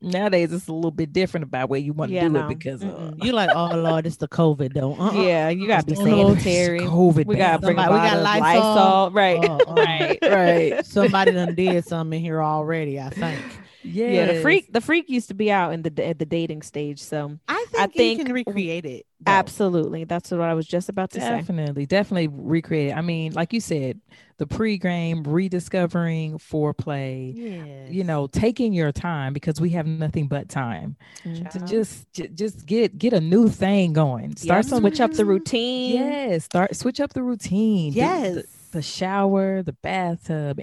[0.01, 2.45] nowadays it's a little bit different about where you want to Yeah, do no.
[2.45, 3.23] it because uh, Mm-mm.
[3.23, 4.93] You like, oh Lord, it's the COVID though.
[4.95, 5.13] Uh-uh.
[5.13, 6.79] Yeah, you gotta be no, sanitary.
[6.81, 7.25] COVID.
[7.25, 8.61] We gotta bring a Somebody- we got of Lysol.
[8.75, 9.39] Lysol, right?
[9.49, 9.73] Oh, oh.
[9.75, 10.85] right, right.
[10.85, 13.39] Somebody done did something in here already, I think.
[13.87, 14.13] Yes.
[14.13, 16.99] Yeah, the freak, the freak used to be out in the at the dating stage.
[16.99, 19.05] So I think, I you think can recreate it.
[19.21, 19.31] though.
[19.31, 21.29] absolutely, that's what I was just about to say.
[21.29, 22.97] Definitely, definitely recreate it.
[22.97, 23.99] I mean, like you said,
[24.37, 27.33] the pre-game rediscovering foreplay.
[27.35, 27.91] Yes.
[27.91, 32.65] You know, taking your time because we have nothing but time to just ju- just
[32.65, 34.35] get get a new thing going.
[34.35, 35.95] Start some switch up the routine.
[35.95, 37.91] Yes, start switch up the routine.
[37.93, 38.33] the- Yes.
[38.35, 40.59] the, the shower, the bathtub.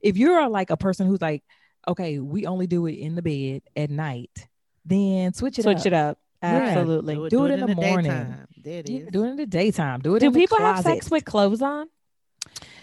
[0.00, 1.42] If you're like a person who's like,
[1.88, 4.48] okay, we only do it in the bed at night,
[4.84, 5.86] then switch it Switch up.
[5.86, 6.18] it up.
[6.42, 6.48] Yeah.
[6.48, 7.14] Absolutely.
[7.14, 8.10] Do it, Do do it it in in the the morning.
[8.12, 8.48] daytime.
[8.62, 10.00] There it Yeah, do it in the daytime.
[10.00, 10.20] Do it.
[10.20, 11.88] Do in the people have sex with clothes on?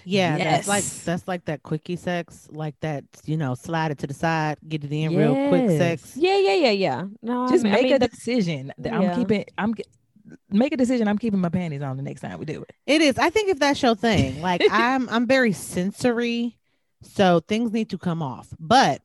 [0.06, 4.08] Yeah, that's like that's like that quickie sex, like that, you know, slide it to
[4.08, 6.18] the side, get it in real quick sex.
[6.18, 7.04] Yeah, yeah, yeah, yeah.
[7.22, 8.74] No, Just I mean, I make mean, a the- decision.
[8.80, 9.12] that Yeah.
[9.12, 9.46] I'm keeping.
[9.58, 9.82] I'm ge-
[10.50, 11.08] make a decision.
[11.08, 12.74] I'm keeping my panties on the next time we do it.
[12.86, 13.18] It is.
[13.18, 16.58] I think if that's your thing, like I'm I'm very sensory,
[17.06, 18.54] so things need to come off.
[18.60, 19.02] But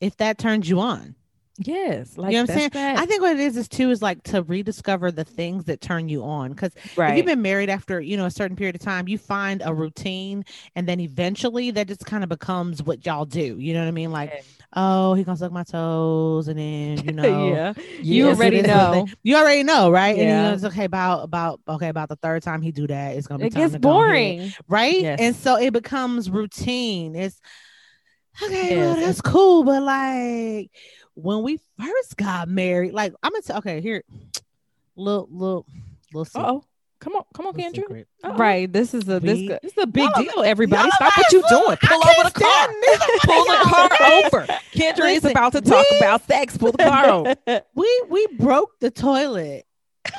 [0.00, 1.14] if that turns you on,
[1.64, 2.70] Yes, like you know what I'm saying?
[2.72, 2.96] that.
[2.96, 6.08] I think what it is is too is like to rediscover the things that turn
[6.08, 6.50] you on.
[6.50, 6.72] Because
[7.06, 9.74] if you've been married after you know a certain period of time, you find a
[9.74, 10.44] routine,
[10.76, 13.58] and then eventually that just kind of becomes what y'all do.
[13.58, 14.12] You know what I mean?
[14.12, 14.32] Like,
[14.74, 17.74] oh, he gonna suck my toes, and then you know, yeah.
[18.08, 19.06] You Yes, already it is what know.
[19.22, 20.18] You already know, right?
[20.18, 20.42] And you Yeah.
[20.42, 23.40] know, it's okay about about okay about the third time he do that, it's gonna
[23.40, 24.54] be It gets go ahead, boring.
[24.68, 25.04] right?
[25.04, 25.18] Yes.
[25.18, 27.16] And so it becomes routine.
[27.16, 27.40] It's
[28.42, 30.70] okay, well, that's cool, but like
[31.14, 34.02] when we first got married, like I'm gonna tell okay, here,
[34.96, 35.66] little little
[36.12, 36.64] little secret, Oh,
[37.00, 38.04] come on, come on, little Kendra.
[38.24, 38.36] Uh-oh.
[38.36, 38.72] Right.
[38.72, 39.38] This is a this.
[39.38, 40.90] We- This is a big Y'all- deal, everybody.
[40.92, 41.76] Stop what you're doing.
[41.82, 42.68] Pull can't over the car.
[43.24, 44.46] Pull the car over.
[44.74, 46.56] Kendra is about to talk we- about sex.
[46.56, 47.36] Pull the car over.
[47.74, 49.66] We we broke the toilet.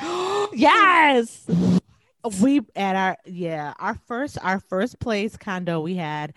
[0.52, 1.46] yes.
[2.40, 6.32] we at our yeah our first our first place condo we had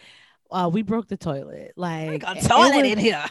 [0.52, 3.26] uh we broke the toilet like toilet was- in here.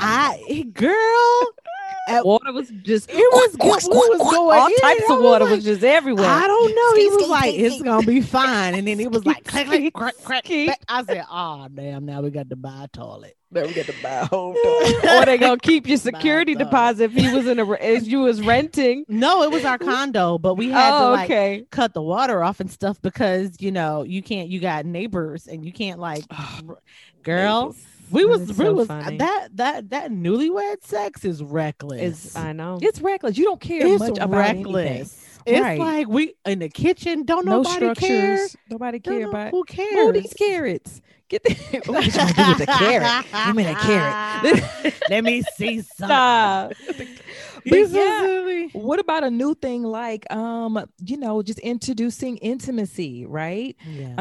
[0.00, 1.52] i girl
[2.08, 5.44] at- Water was just it was good we was going all in, types of water
[5.44, 6.26] like, was just everywhere.
[6.26, 6.94] I don't know.
[6.94, 9.36] He Skeet, was skeet, like, skeet, "It's gonna be fine," and then he was like,
[9.38, 12.04] Skeet, "Click, click, crack, crack, crack." I said, "Oh damn!
[12.06, 14.50] Now we got to buy a toilet." Then we got to buy a whole
[15.08, 18.20] or they gonna keep your security deposit if he was in a re- as you
[18.20, 19.06] was renting.
[19.08, 21.64] No, it was our condo, but we had to Oh, like okay.
[21.70, 24.48] cut the water off and stuff because you know you can't.
[24.50, 26.76] You got neighbors, and you can't like, r-
[27.22, 27.74] girl.
[28.10, 29.16] We was, we so was funny.
[29.18, 32.26] that that that newlywed sex is reckless.
[32.26, 32.78] Is I know.
[32.80, 33.36] It's reckless.
[33.38, 34.72] You don't care It's much about anything.
[34.74, 35.24] reckless.
[35.46, 35.78] It's Right.
[35.78, 37.24] like we in the kitchen.
[37.24, 38.08] Don't No nobody structures.
[38.08, 38.46] care.
[38.70, 39.50] Nobody Don't care know- about.
[39.52, 39.94] who cares.
[39.94, 41.00] Move these carrots.
[41.28, 41.54] Get the.
[41.86, 43.24] what you gonna do with the carrot?
[43.46, 44.94] Give me that carrot.
[45.10, 46.70] Let me see some.
[47.66, 53.76] But yeah, what about a new thing like um, you know, just introducing intimacy, right?
[53.86, 54.14] Yeah.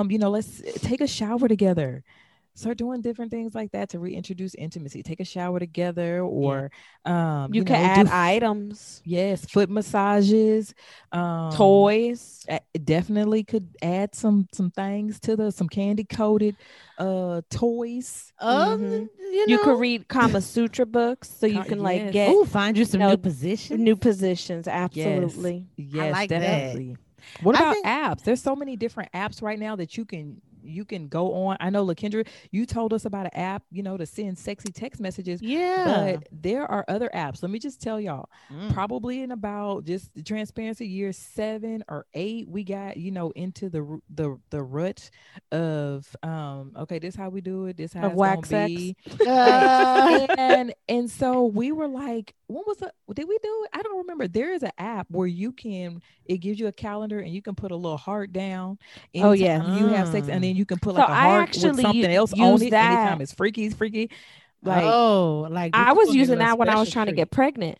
[0.00, 2.02] Um, you know, let's take a shower together.
[2.56, 5.02] Start doing different things like that to reintroduce intimacy.
[5.02, 6.70] Take a shower together, or
[7.04, 10.72] um, You, you, can know, add do items, yes, foot massages,
[11.10, 12.46] um, toys.
[12.84, 16.54] definitely could add some some things to the some candy coated
[16.98, 18.32] uh toys.
[18.38, 19.08] Um, Mhm.
[19.18, 22.84] you, You could read Kama Sutra books, so you can like get Ooh, find you
[22.84, 23.80] some No, new positions.
[23.80, 24.68] new positions.
[24.68, 25.66] Absolutely.
[25.76, 26.38] Yes, like that.
[26.38, 26.96] definitely.
[27.42, 28.22] What about think- apps?
[28.22, 31.56] There's so many different apps right now that you can you can go on.
[31.60, 35.00] I know Lakendra, you told us about an app, you know, to send sexy text
[35.00, 35.42] messages.
[35.42, 35.84] yeah.
[36.16, 37.42] But there are other apps.
[37.42, 38.72] Let me just tell y'all, Mm.
[38.74, 43.68] probably in about just the transparency year seven or eight, we got you know into
[43.68, 45.10] the the the rut
[45.52, 47.76] of um okay, this how we do it.
[47.76, 48.68] This how Of wax sex.
[48.72, 48.96] be.
[49.26, 52.90] Uh, and and so we were like, what was it?
[53.14, 53.70] Did we do it?
[53.78, 54.28] I don't remember.
[54.28, 57.54] There is an app where you can it gives you a calendar and you can
[57.54, 58.78] put a little heart down.
[59.16, 59.76] Oh, yeah.
[59.78, 61.76] you have sex, and then you can put So like a I heart actually with
[61.76, 62.70] something else on use it.
[62.70, 62.82] that.
[62.82, 64.10] Anytime it's freaky, it's freaky.
[64.62, 67.78] Like oh, like I was using that when I was special trying to get pregnant.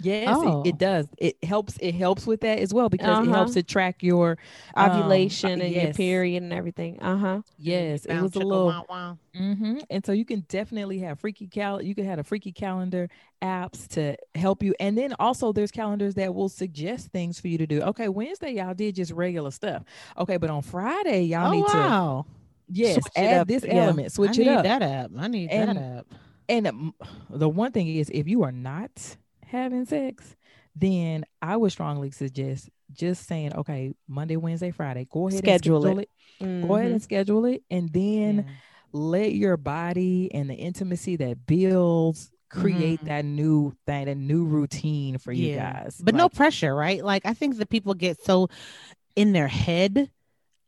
[0.00, 0.62] Yes, Oh.
[0.62, 1.06] it, it does.
[1.18, 1.76] It helps.
[1.80, 3.32] It helps with that as well because it Uh-huh.
[3.34, 4.36] helps to track your
[4.74, 7.00] um, Ovulation and your period and everything.
[7.00, 7.40] Uh huh.
[7.58, 8.66] Yes, it was a little.
[8.66, 9.18] wow wow.
[9.34, 11.80] hmm And so you can definitely have freaky cal.
[11.80, 13.08] You can have a freaky calendar
[13.42, 17.58] apps to help you, and then also there's calendars that will suggest things for you
[17.58, 17.80] to do.
[17.82, 19.82] Okay, Wednesday y'all did just regular stuff.
[20.18, 22.26] Okay, but on Friday y'all Oh need to wow.
[22.68, 23.74] yes Switch add this Yeah.
[23.84, 24.64] element, switch I it need up.
[24.64, 25.10] that app.
[25.16, 26.06] I need And- that app.
[26.48, 26.94] And um,
[27.28, 29.16] the one thing is, if you are not
[29.56, 30.36] having sex,
[30.74, 35.98] then I would strongly suggest just saying, okay, Monday, Wednesday, Friday, go ahead Schedule and
[35.98, 36.10] schedule it.
[36.40, 36.66] it.
[36.66, 38.52] Go ahead and schedule it, and then Yeah.
[38.92, 43.06] let your body and the intimacy that builds create Mhm.
[43.06, 45.72] that new thing, that new routine for you Yeah.
[45.72, 46.00] guys.
[46.02, 47.04] But no pressure, right?
[47.04, 48.48] Like I think that people get so
[49.16, 50.10] in their head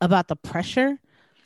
[0.00, 0.98] about the pressure.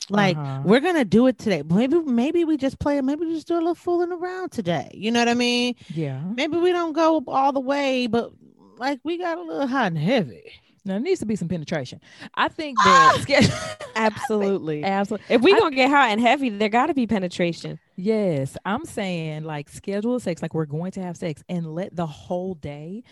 [0.09, 0.61] Like Uh-huh.
[0.65, 1.63] we're gonna do it today.
[1.67, 2.99] Maybe maybe we just play.
[3.01, 4.89] Maybe we just do a little fooling around today.
[4.93, 5.75] You know what I mean?
[5.93, 8.31] yeah, Maybe we don't go all the way, but
[8.77, 10.43] like we got a little hot and heavy.
[10.83, 12.01] now there needs to be some penetration.
[12.35, 13.55] I think that schedule
[13.95, 14.83] Absolutely.
[14.83, 15.35] absolutely.
[15.35, 17.79] If we I- gonna get hot and heavy, there got to be penetration.
[17.95, 22.07] Yes, I'm saying like schedule sex, like we're going to have sex, and let the
[22.07, 23.03] whole day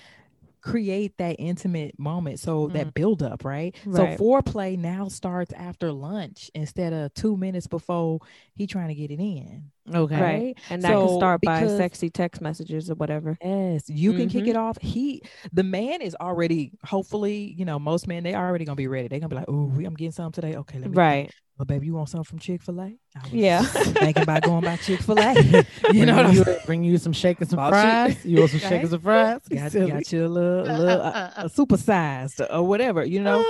[0.62, 2.40] create that intimate moment.
[2.40, 2.90] So that mm-hmm.
[2.90, 3.76] build up, right?
[3.86, 4.18] Right.
[4.18, 8.20] So foreplay now starts after lunch instead of two minutes before
[8.56, 9.72] he trying to get it in.
[9.94, 10.22] Okay.
[10.22, 10.58] Right.
[10.70, 13.38] And that can start by sexy text messages or whatever.
[13.42, 14.50] Yes, you can kick Mhm.
[14.50, 14.78] it off.
[14.82, 16.72] He, the man, is already.
[16.86, 19.08] Hopefully, you know, most men they already gonna be ready.
[19.08, 20.56] They're gonna be like, "Oh, I'm getting something today.
[20.58, 21.32] Okay, let me." Right.
[21.58, 22.96] Well, baby, you want something from Chick Fil A?
[23.32, 23.62] Yeah.
[23.62, 25.64] Thinking about going by Chick Fil A.
[25.92, 26.60] You know what I'm you, saying?
[26.66, 28.26] bring you some shake and fries.
[28.26, 29.42] You want some shake and some fries?
[29.48, 33.44] got, got you a little, a little uh, uh, supersized or whatever, you know.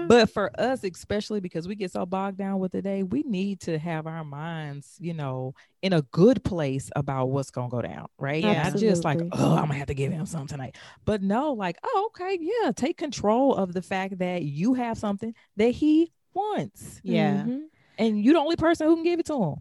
[0.08, 3.60] But for us, especially because we get so bogged down with the day, we need
[3.62, 8.06] to have our minds, you know, in a good place about what's gonna go down,
[8.18, 8.42] right?
[8.42, 8.64] Yeah.
[8.64, 10.76] Not just like, oh, I'm gonna have to give him something tonight.
[11.04, 15.34] But no, like, oh, okay, yeah, take control of the fact that you have something
[15.56, 17.44] that he wants, yeah.
[17.44, 17.62] Mhm.
[17.98, 19.54] and you're the only person who can give it to him.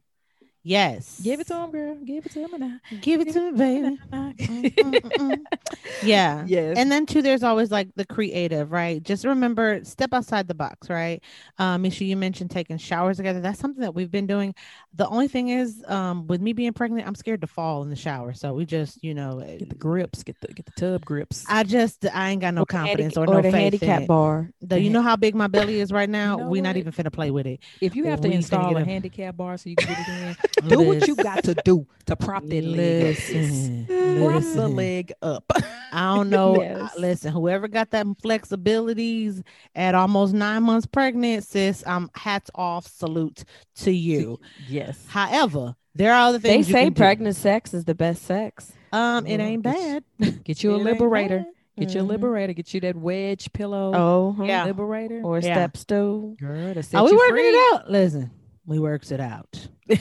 [0.68, 1.22] Yes.
[1.24, 1.95] Give it to him, girl.
[2.03, 2.78] Give it to him, now.
[2.91, 2.95] I.
[2.95, 3.97] Give it to me, baby.
[4.11, 5.38] Mm, mm, mm.
[6.03, 6.43] yeah.
[6.45, 6.78] Yes.
[6.78, 9.01] And then too, there's always like the creative, right?
[9.01, 11.24] Just remember, step outside the box, right?
[11.57, 13.39] Um, Misha, you mentioned taking showers together.
[13.39, 14.53] That's something that we've been doing.
[14.93, 17.95] The only thing is, um, with me being pregnant, I'm scared to fall in the
[17.95, 18.34] shower.
[18.34, 21.45] So we just, you know, get the grips, get the get the tub grips.
[21.47, 23.53] I just, I ain't got no Or the handi- confidence or, or no the faith
[23.53, 24.07] handicap in it.
[24.07, 24.49] bar.
[24.61, 26.78] Though you know how big my belly is right now, You know we not what?
[26.78, 27.61] even finna play with it.
[27.80, 30.07] if you have to we install a a- handicap bar so you can get it
[30.57, 33.16] in, do what you got to do to prop that leg up.
[33.16, 33.36] sis.
[33.36, 35.43] Listen, Prop the leg up.
[35.91, 36.62] I don't know.
[36.62, 36.78] Yes.
[36.82, 39.43] uh, Listen, whoever got that flexibilities
[39.76, 43.43] at almost nine months pregnant, sis, um, hats off, salute
[43.78, 44.39] to you.
[44.68, 44.97] yes.
[45.08, 46.97] However, there are other They things you say can do.
[47.01, 48.72] pregnant sex is the best sex.
[48.91, 50.03] Um, it ain't bad.
[50.43, 51.45] Get you a It liberator.
[51.78, 52.08] Get you a Mhm.
[52.08, 52.53] liberator.
[52.53, 53.91] Get you that wedge pillow.
[53.93, 54.43] Oh, huh.
[54.45, 54.66] Yeah.
[54.66, 55.22] Liberator.
[55.24, 55.53] Or a Yeah.
[55.53, 56.36] step stool.
[56.39, 57.47] Girl, to set Are we you working free.
[57.49, 57.91] it out?
[57.91, 58.32] Listen,
[58.68, 59.68] we works it out.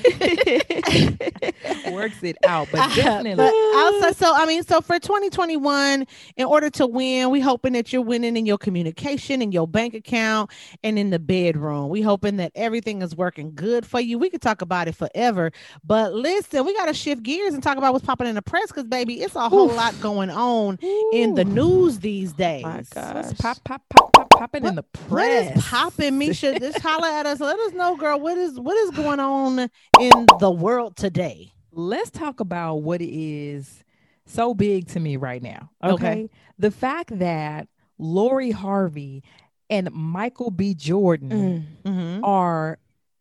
[1.92, 2.66] Works it out.
[2.72, 3.36] But definitely.
[3.36, 6.04] but also, so I mean, so for 2021,
[6.36, 9.94] in order to win, we hoping that you're winning in your communication, in your bank
[9.94, 10.50] account,
[10.82, 11.88] and in the bedroom.
[11.88, 14.18] We hoping that everything is working good for you.
[14.18, 15.52] We could talk about it forever,
[15.84, 18.66] but listen, we got to shift gears and talk about what's popping in the press
[18.66, 19.76] because, baby, it's a whole Oof.
[19.76, 20.80] lot going on
[21.12, 22.64] in the news these oh days.
[22.64, 23.14] My God.
[23.14, 23.38] What's Gosh.
[23.38, 25.56] pop, pop, pop, pop, popping in the press.
[25.56, 26.58] is popping, Misha?
[26.58, 27.40] Just holler at us.
[27.40, 28.18] Let us know, girl.
[28.20, 29.58] What is what is going on
[30.00, 31.52] in the world today?
[31.72, 33.84] Let's talk about what is
[34.26, 35.70] so big to me right now.
[35.82, 35.92] Okay.
[35.94, 36.30] Okay.
[36.58, 37.68] The fact that
[37.98, 39.22] Lori Harvey
[39.68, 40.74] and Michael B.
[40.74, 41.92] Jordan Mm.
[41.92, 42.24] Mm-hmm.
[42.24, 42.78] are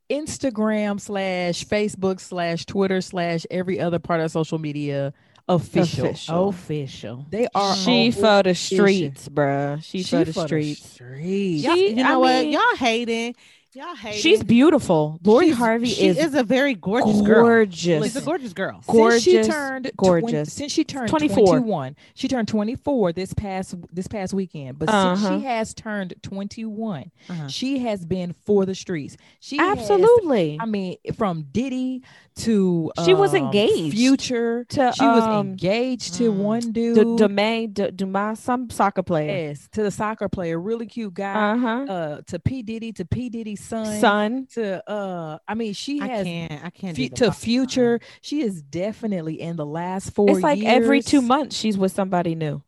[0.09, 5.13] Instagram slash Facebook slash Twitter slash every other part of social media
[5.47, 6.05] official.
[6.07, 6.49] Official.
[6.49, 7.25] Official.
[7.29, 8.77] They are she for the official.
[8.85, 9.83] streets, bruh.
[9.83, 10.89] She, She for the streets.
[10.89, 11.63] streets.
[11.63, 12.43] Y'all- She- you know I what?
[12.43, 13.35] mean- y'all hating.
[13.75, 14.21] Y'all hating.
[14.21, 15.19] She's beautiful.
[15.23, 17.43] Lori She's- Harvey she is, is a very gorgeous girl.
[17.43, 18.03] gorgeous.
[18.03, 18.81] She's a gorgeous girl.
[18.87, 20.29] Gorgeous, since she turned gorgeous.
[20.31, 21.45] 20, since she turned 24.
[21.59, 24.95] 21 she turned 24 this past this past weekend but since
[25.25, 25.37] Uh-huh.
[25.39, 27.47] she has turned 21 Uh-huh.
[27.49, 30.57] she has been for the streets she has- Absolutely.
[30.61, 32.01] i mean from diddy
[32.37, 36.95] to She was um, engaged future to, she was um, engaged to mm, one dude
[36.95, 39.47] D- Domain, D- Dumas, some soccer player.
[39.47, 41.85] yes to the soccer player really cute guy Uh huh.
[41.93, 44.47] uh to p diddy to p diddy's son, Son.
[44.53, 46.65] to uh i mean she has I can't.
[46.65, 46.95] I can't.
[46.95, 51.55] the to future she is definitely in the last four It's like every two months
[51.55, 52.61] she's with somebody new.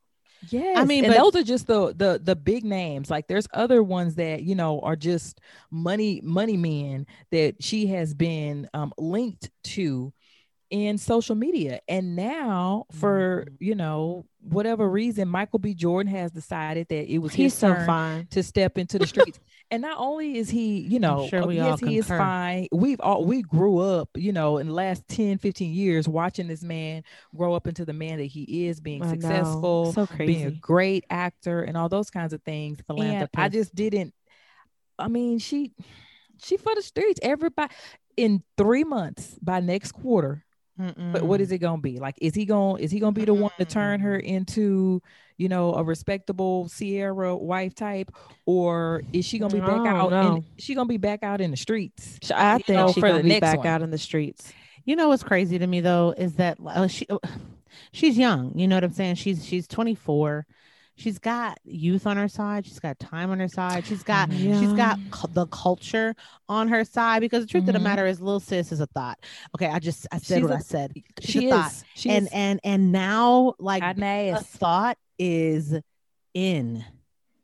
[0.50, 3.10] Yeah, I mean, and but- those are just the the the big names.
[3.10, 5.42] Like there's other ones that you know are just
[5.72, 10.14] money money men that she has been um, linked to
[10.70, 13.56] in social media, and now for Mhm.
[13.60, 15.74] you know whatever reason, Michael B.
[15.74, 18.28] Jordan has decided that it was He's his so turn fine.
[18.32, 19.40] to step into the streets.
[19.72, 22.68] and not only is he, you know, sure uh, yes, he is fine.
[22.72, 26.64] We've all we grew up, you know, in the last 10, 15 years watching this
[26.64, 27.04] man
[27.36, 31.04] grow up into the man that he is, being I successful, So being a great
[31.10, 32.80] actor and all those kinds of things.
[32.88, 34.14] And I just didn't
[35.00, 35.74] I mean, she
[36.42, 37.20] she for the streets.
[37.22, 37.74] Everybody
[38.16, 40.44] in three months by next quarter,
[40.78, 42.00] but what is it gonna be?
[42.00, 45.02] Like, is he gonna is he gonna be the one to turn her into,
[45.38, 48.12] you know, a respectable Ciara wife type,
[48.46, 50.10] or is she gonna be back don't out?
[50.12, 50.36] know.
[50.36, 52.20] And she gonna be back out in the streets?
[52.34, 53.68] I think know, she's gonna be back one.
[53.68, 54.54] out in the streets.
[54.86, 57.08] You know what's crazy to me though is that uh, she
[57.92, 58.58] she's young.
[58.58, 59.16] You know what I'm saying?
[59.16, 60.46] She's she's 24.
[60.98, 62.66] She's got youth on her side.
[62.66, 63.86] She's got time on her side.
[63.86, 64.60] She's got Mhm.
[64.60, 66.16] she's got cu- the culture
[66.50, 67.84] on her side because the truth of the Mhm.
[67.84, 69.20] matter is, little sis is a thought.
[69.56, 70.94] Okay, I just I said She's what a- I said.
[71.22, 71.72] She's She a thought.
[71.72, 71.84] is.
[71.94, 72.34] She and is.
[72.34, 75.76] and and now like hiding a thought is
[76.34, 76.84] in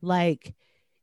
[0.01, 0.55] like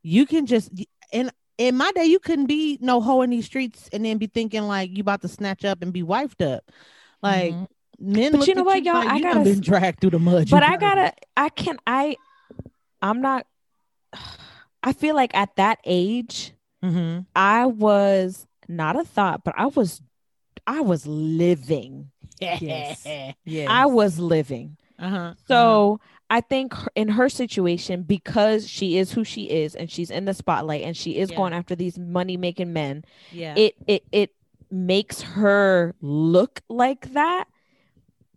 [0.03, 0.71] you can just
[1.13, 4.27] and in my day you couldn't be no hoe in these streets and then be
[4.27, 6.65] thinking like you about to snatch up and be wifed up
[7.23, 7.67] like Mhm.
[8.01, 8.95] men But you know what, y'all?
[8.95, 11.77] like, I you done gotta been dragged through the mud But I gotta, I can,
[11.87, 12.17] I,
[13.03, 13.47] I'm not.
[14.83, 17.27] I feel like at that age, Mhm.
[17.37, 20.01] I was not a thought, but I was,
[20.67, 22.11] I was living.
[22.41, 23.07] Yes.
[23.45, 23.69] Yes.
[23.69, 24.77] I was living.
[24.99, 25.99] uh-huh So
[26.31, 30.35] I think in her situation, because she is who she is, and she's in the
[30.35, 31.37] spotlight, and she is Yeah.
[31.37, 34.31] going after these money making men, yeah it it it
[34.71, 37.47] makes her look like that.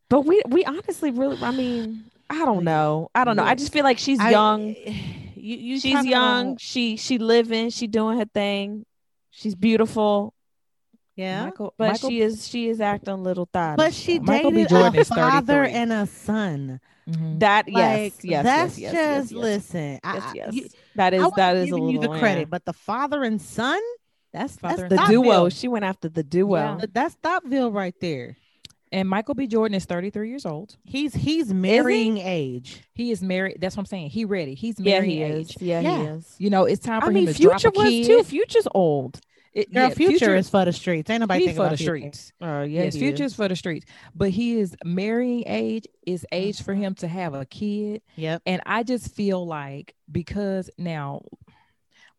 [0.09, 3.43] But we we honestly really, I mean, I don't know, I don't know.
[3.43, 4.75] I just feel like she's I- young.
[4.75, 6.47] you, you she's young.
[6.51, 7.69] about- She she living.
[7.69, 8.85] She doing her thing.
[9.31, 10.33] She's beautiful,
[11.15, 13.77] yeah Michael, but Michael, she is she is acting a little thought.
[13.77, 16.79] but she Michael dated Jordan a is father and a son
[17.09, 17.39] Mhm.
[17.39, 19.41] that like yes yes that's yes, yes, just yes, yes.
[19.43, 20.53] listen I- Yes, I- yes.
[20.53, 22.45] you- that I is wasn't that is a giving little you the credit yeah.
[22.45, 23.81] but the father and son
[24.31, 25.11] that's Father that's and the son.
[25.11, 25.49] duo.
[25.49, 26.55] She went after the duo.
[26.79, 26.85] Yeah.
[26.91, 28.35] that's Thoughtville right there
[28.93, 29.47] And Michael B.
[29.47, 30.77] Jordan is 33 years old.
[30.85, 32.81] He's he's marrying age.
[32.93, 33.57] He is married.
[33.59, 34.11] That's what I'm saying.
[34.11, 34.53] He ready.
[34.55, 35.55] He's Yeah, he age.
[35.55, 35.61] is.
[35.61, 35.97] Yeah, Yeah.
[35.97, 36.35] he is.
[36.37, 38.05] You know, it's time for I him mean, to Future drop a was kid.
[38.05, 38.23] too.
[38.23, 39.19] Future's old.
[39.53, 41.11] It- Girl, yeah, future, is for the streets.
[41.11, 41.97] Ain't nobody for about the Future.
[41.97, 42.33] streets.
[42.41, 43.31] Oh yeah, yes, he future is.
[43.33, 43.85] is for the streets.
[44.15, 48.01] But he is marrying age is age for him to have a kid.
[48.15, 48.41] Yep.
[48.47, 51.21] And I just feel like because now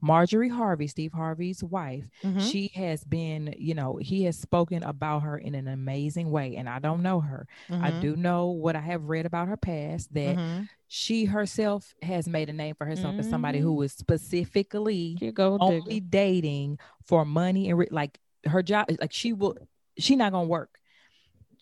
[0.05, 2.41] Marjorie Harvey, Steve Harvey's wife, Mhm.
[2.51, 6.57] she has been, you know, he has spoken about her in an amazing way.
[6.57, 7.47] And I don't know her.
[7.71, 8.01] I Mhm.
[8.03, 10.69] do know what I have read about her past that Mhm.
[10.89, 13.67] she herself has made a name for herself as somebody Mm-hmm.
[13.69, 16.07] who is specifically You go only digger.
[16.11, 19.57] dating for money and re- like her job like she will
[19.97, 20.79] she not gonna work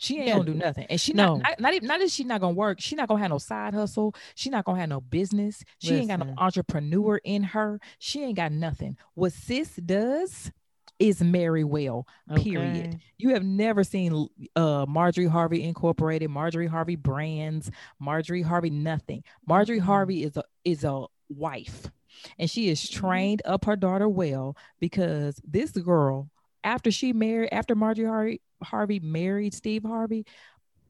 [0.03, 0.33] she ain't Yeah.
[0.33, 1.37] gonna do nothing and she No.
[1.37, 3.37] not, not not even not that she not gonna work she not gonna have no
[3.37, 7.79] side hustle she not gonna have no business she ain't got no entrepreneur in her
[7.99, 10.51] she ain't got nothing what sis does
[10.99, 12.99] is marry well period Okay.
[13.17, 19.23] you have never seen uh Marjorie Harvey Incorporated, Marjorie Harvey Brands, Marjorie Harvey nothing.
[19.47, 19.83] Marjorie Mhm.
[19.83, 21.89] Harvey is a is a wife.
[22.37, 26.29] And she is trained up her daughter well because this girl,
[26.63, 30.25] after she married, after Marjorie Harvey, Harvey married Steve Harvey,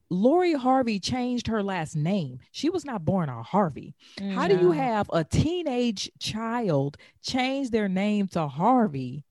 [0.10, 2.40] Lori Harvey changed her last name.
[2.52, 3.96] She was not born a Harvey.
[4.20, 9.26] Mm, How do you have a teenage child change their name to Harvey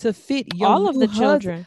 [0.00, 1.18] to fit your all of the husband?
[1.18, 1.66] children?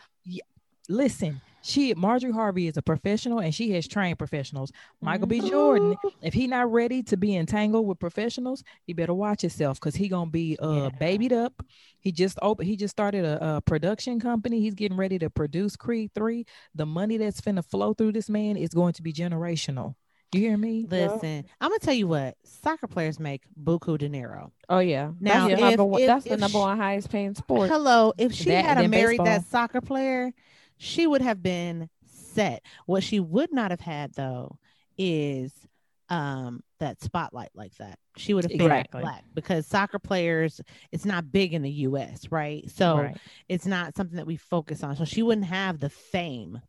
[0.88, 4.72] listen She Marjorie Harvey is a professional and she has trained professionals.
[5.02, 5.42] Michael B.
[5.42, 9.96] Jordan, if he not ready to be entangled with professionals, he better watch himself because
[9.96, 10.90] he gonna be uh Yeah.
[11.00, 11.62] babied up.
[12.00, 14.62] He just open he just started a, a production company.
[14.62, 16.46] He's getting ready to produce Creed 3.
[16.76, 19.96] The money that's finna flow through this man is going to be generational.
[20.32, 20.86] You hear me?
[20.90, 24.52] Listen, I'm gonna tell you what soccer players make buku dinero.
[24.70, 25.12] Oh yeah.
[25.20, 27.70] Now, that's the if- number one, if- that's the number sh- one highest paying sport.
[27.70, 30.32] Hello, if she That had a and then married that soccer player,
[30.80, 32.64] she would have been set.
[32.88, 34.58] What she would not have had though
[34.98, 35.54] is
[36.10, 38.00] um that spotlight like that.
[38.18, 39.02] She would have been Exactly.
[39.02, 40.60] black because soccer players
[40.92, 42.68] it's not big in the US, right?
[42.72, 43.18] So Right.
[43.48, 44.96] it's not something that we focus on.
[44.96, 46.60] So she wouldn't have the fame,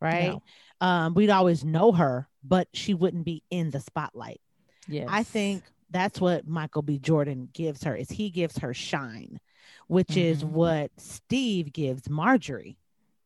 [0.00, 0.38] right?
[0.80, 0.86] No.
[0.86, 4.40] Um we'd always know her, but she wouldn't be in the spotlight.
[4.86, 5.08] Yes.
[5.10, 6.98] I think that's what Michael B.
[6.98, 9.40] Jordan gives her is he gives her shine,
[9.88, 10.48] which is Mhm.
[10.50, 12.78] what Steve gives Marjorie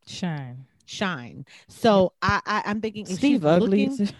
[0.09, 0.65] shine.
[0.85, 1.45] shine.
[1.67, 3.87] So I, I I'm thinking if Steve she's ugly.
[3.87, 4.09] looking-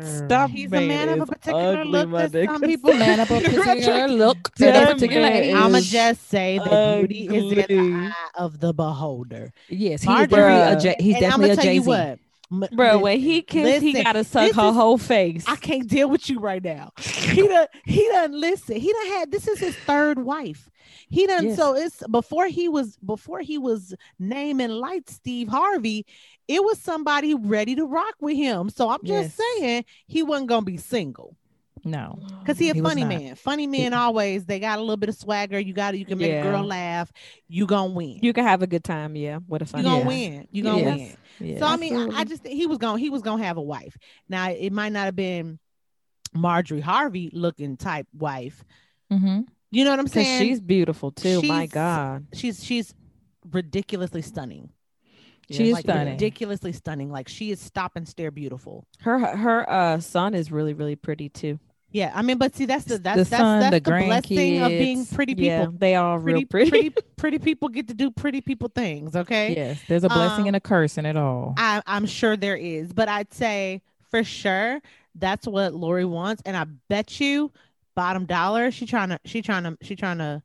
[0.00, 0.50] Stop.
[0.50, 2.66] he's a man of a particular ugly, look that some nigga.
[2.66, 5.26] people Man of a particular look to That particular.
[5.58, 9.52] I'ma just say that beauty is in the eye of the beholder.
[9.68, 11.88] Yes, he's Marjorie- definitely a J- he's and definitely a tell Jay you Z.
[12.50, 15.44] Bro, li- when he kissed, he gotta suck her is- whole face.
[15.46, 16.92] I can't deal with you right now.
[16.98, 18.76] He done he done listen.
[18.76, 20.70] He done had this is his third wife.
[21.10, 21.56] He done Yes.
[21.56, 26.06] so it's before he was before he was naming light Steve Harvey,
[26.48, 28.70] it was somebody ready to rock with him.
[28.70, 29.48] So I'm just Yes.
[29.58, 31.36] saying he wasn't gonna be single.
[31.84, 33.36] No, Cause he a He funny man.
[33.36, 35.60] Funny men always they got a little bit of swagger.
[35.60, 37.10] You got to you can make a girl laugh.
[37.46, 38.18] You gonna win.
[38.20, 39.38] You can have a good time, yeah.
[39.46, 39.84] What a funny.
[39.84, 40.06] You gonna Yeah.
[40.06, 40.48] win.
[40.50, 40.96] You gonna Yes.
[40.98, 41.16] win.
[41.40, 41.58] Yeah.
[41.58, 43.62] So I mean, I, I just think he was going he was gonna have a
[43.62, 43.96] wife.
[44.28, 45.58] Now it might not have been
[46.34, 48.64] Marjorie Harvey looking type wife.
[49.12, 49.46] Mhm.
[49.70, 50.42] You know what I'm saying?
[50.42, 51.42] she's beautiful too.
[51.42, 52.26] My God.
[52.32, 52.94] she's she's
[53.50, 54.70] ridiculously stunning.
[55.50, 56.14] She is like stunning.
[56.14, 57.10] ridiculously stunning.
[57.10, 58.86] Like she is stop and stare beautiful.
[59.00, 61.58] Her her uh son is really, really pretty too.
[61.90, 64.62] Yeah, I mean, but see, that's the The that's that's, son, that's the the, blessing
[64.62, 65.46] of being pretty people.
[65.46, 66.70] Yeah, they are pretty, real pretty.
[66.70, 69.16] pretty, pretty people get to do pretty people things.
[69.16, 71.54] Okay, Yes, there's a blessing Um, and a curse in it all.
[71.56, 73.80] I, I'm sure there is, but I'd say
[74.10, 74.80] for sure
[75.14, 77.50] that's what Lori wants, and I bet you,
[77.94, 80.42] bottom dollar, she trying to, she trying to, she trying to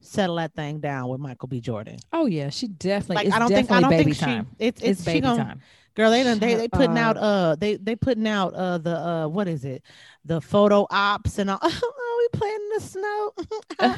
[0.00, 1.60] settle that thing down with Michael B.
[1.60, 1.98] Jordan.
[2.12, 3.26] oh yeah, she definitely.
[3.26, 4.24] Like I don't think, I don't think she,
[4.58, 5.62] it's, It's, it's, baby gonna, time.
[5.94, 6.10] Girl.
[6.10, 9.28] They done, they they Shut putting out, uh, they they putting out, uh, the, uh,
[9.28, 9.82] what is it,
[10.24, 11.58] the photo ops and all.
[12.12, 13.32] Oh, we playing in the snow.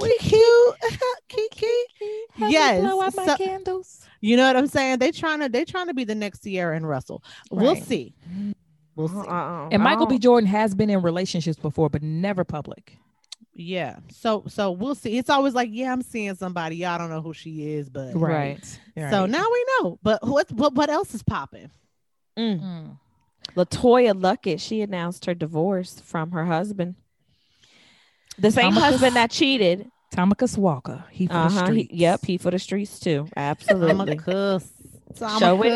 [0.00, 0.74] we cute,
[1.28, 1.66] Kiki.
[2.36, 4.06] Yes, blow out my so- candles.
[4.20, 4.98] You know what I'm saying?
[4.98, 7.24] They trying to they trying to be the next Ciara and Russell.
[7.50, 8.14] We'll see.
[8.94, 9.16] We'll see.
[9.16, 9.68] Uh-uh.
[9.70, 10.18] And Michael B.
[10.18, 12.98] Jordan has been in relationships before, but never public.
[13.54, 13.96] Yeah.
[14.10, 15.18] So so we'll see.
[15.18, 16.76] It's always like, yeah, I'm seeing somebody.
[16.76, 18.64] Y'all don't know who she is, but Right.
[18.96, 19.98] so now we know.
[20.02, 21.70] But what what what else is popping?
[22.38, 22.60] Mm.
[22.62, 22.98] Mm.
[23.56, 26.94] LeToya Luckett, she announced her divorce from her husband.
[28.38, 29.88] The same Tamika- husband that cheated.
[30.10, 31.04] Tommicus Walker.
[31.10, 31.64] He for Uh the huh.
[31.66, 31.92] streets.
[31.94, 33.26] Yep, he for the streets too.
[33.36, 34.16] I'm a Absolutely.
[34.16, 34.70] cuss.
[35.20, 35.66] I'm Show a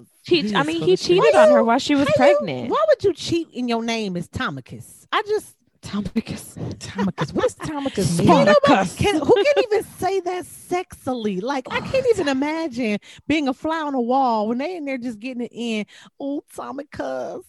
[0.00, 0.06] it.
[0.26, 1.36] He, He I mean, he cheated streets.
[1.36, 2.70] on her while she was How you- pregnant.
[2.70, 5.06] why would you cheat in your name is Tommicus?
[5.12, 5.54] I just
[5.86, 6.56] Tommicus.
[6.80, 7.32] Tommicus.
[7.32, 8.26] What does Tommicus mean?
[8.28, 11.40] nobody- can, who can even say that sexily?
[11.40, 14.98] Like I can't even imagine being a fly on the wall when they in there
[14.98, 15.86] just getting it in.
[16.20, 17.44] Oh, Tommicus.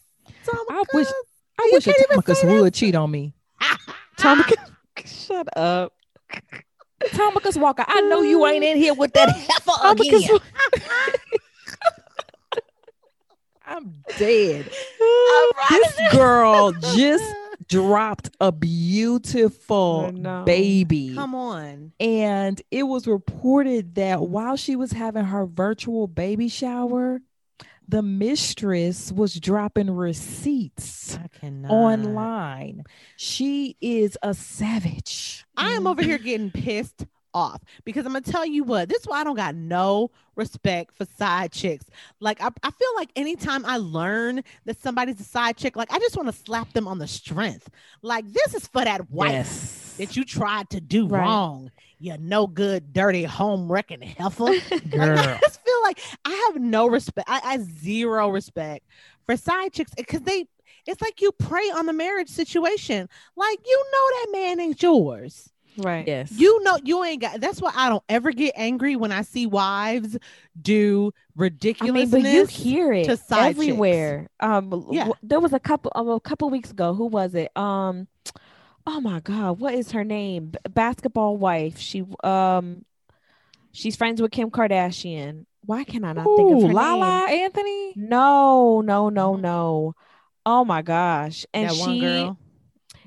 [0.48, 1.08] I wish
[1.60, 2.62] I wish a can't even Tommicus say that.
[2.62, 3.34] would cheat on me.
[4.18, 4.58] Tommicus.
[5.06, 5.94] Shut up.
[7.14, 10.40] Tommicus Walker, I know you ain't in here with that heifer Tommicus again.
[13.66, 14.70] I'm dead.
[15.70, 17.24] This girl just
[17.68, 20.12] dropped a beautiful
[20.46, 21.14] baby.
[21.16, 21.94] Come on.
[22.00, 27.20] And it was reported that while she was having her virtual baby shower,
[27.88, 31.72] the mistress was dropping receipts I cannot.
[31.72, 32.84] online.
[33.16, 35.46] She is a savage.
[35.56, 37.06] I am over here getting pissed
[37.38, 38.90] off because I'm gonna tell you what.
[38.90, 41.86] This is why I don't got no respect for side chicks.
[42.20, 46.00] Like I, I feel like anytime I learn that somebody's a side chick, like I
[46.00, 47.70] just want to slap them on the strength.
[48.02, 49.96] Like this is for that wife Yes.
[50.00, 51.22] that you tried to do Right.
[51.22, 51.72] wrong.
[52.00, 54.46] You no good, dirty home wrecking heifer.
[54.46, 54.64] Like,
[55.00, 57.28] I just feel like I have no respect.
[57.30, 58.86] I, I zero respect
[59.26, 60.46] for side chicks because they.
[60.86, 63.10] It's like you prey on the marriage situation.
[63.36, 65.50] Like you know that man ain't yours.
[65.78, 66.08] Right.
[66.08, 66.32] Yes.
[66.32, 67.40] You know you ain't got.
[67.40, 70.18] That's why I don't ever get angry when I see wives
[70.60, 72.12] do I mean, ridiculousness.
[72.12, 73.60] but you hear it to side chicks.
[73.60, 74.28] everywhere.
[74.40, 75.06] Um, Yeah.
[75.06, 76.94] w- there was a couple um, a couple weeks ago.
[76.94, 77.56] Who was it?
[77.56, 78.08] Um,
[78.88, 80.48] oh my God, what is her name?
[80.52, 81.78] B- basketball wife.
[81.78, 82.84] She um,
[83.72, 85.46] she's friends with Kim Kardashian.
[85.66, 87.44] why can I not think of her Lala name?
[87.44, 87.94] Anthony.
[87.98, 89.94] No, no, no, no.
[90.46, 91.46] Oh my gosh.
[91.54, 92.38] And that she one girl.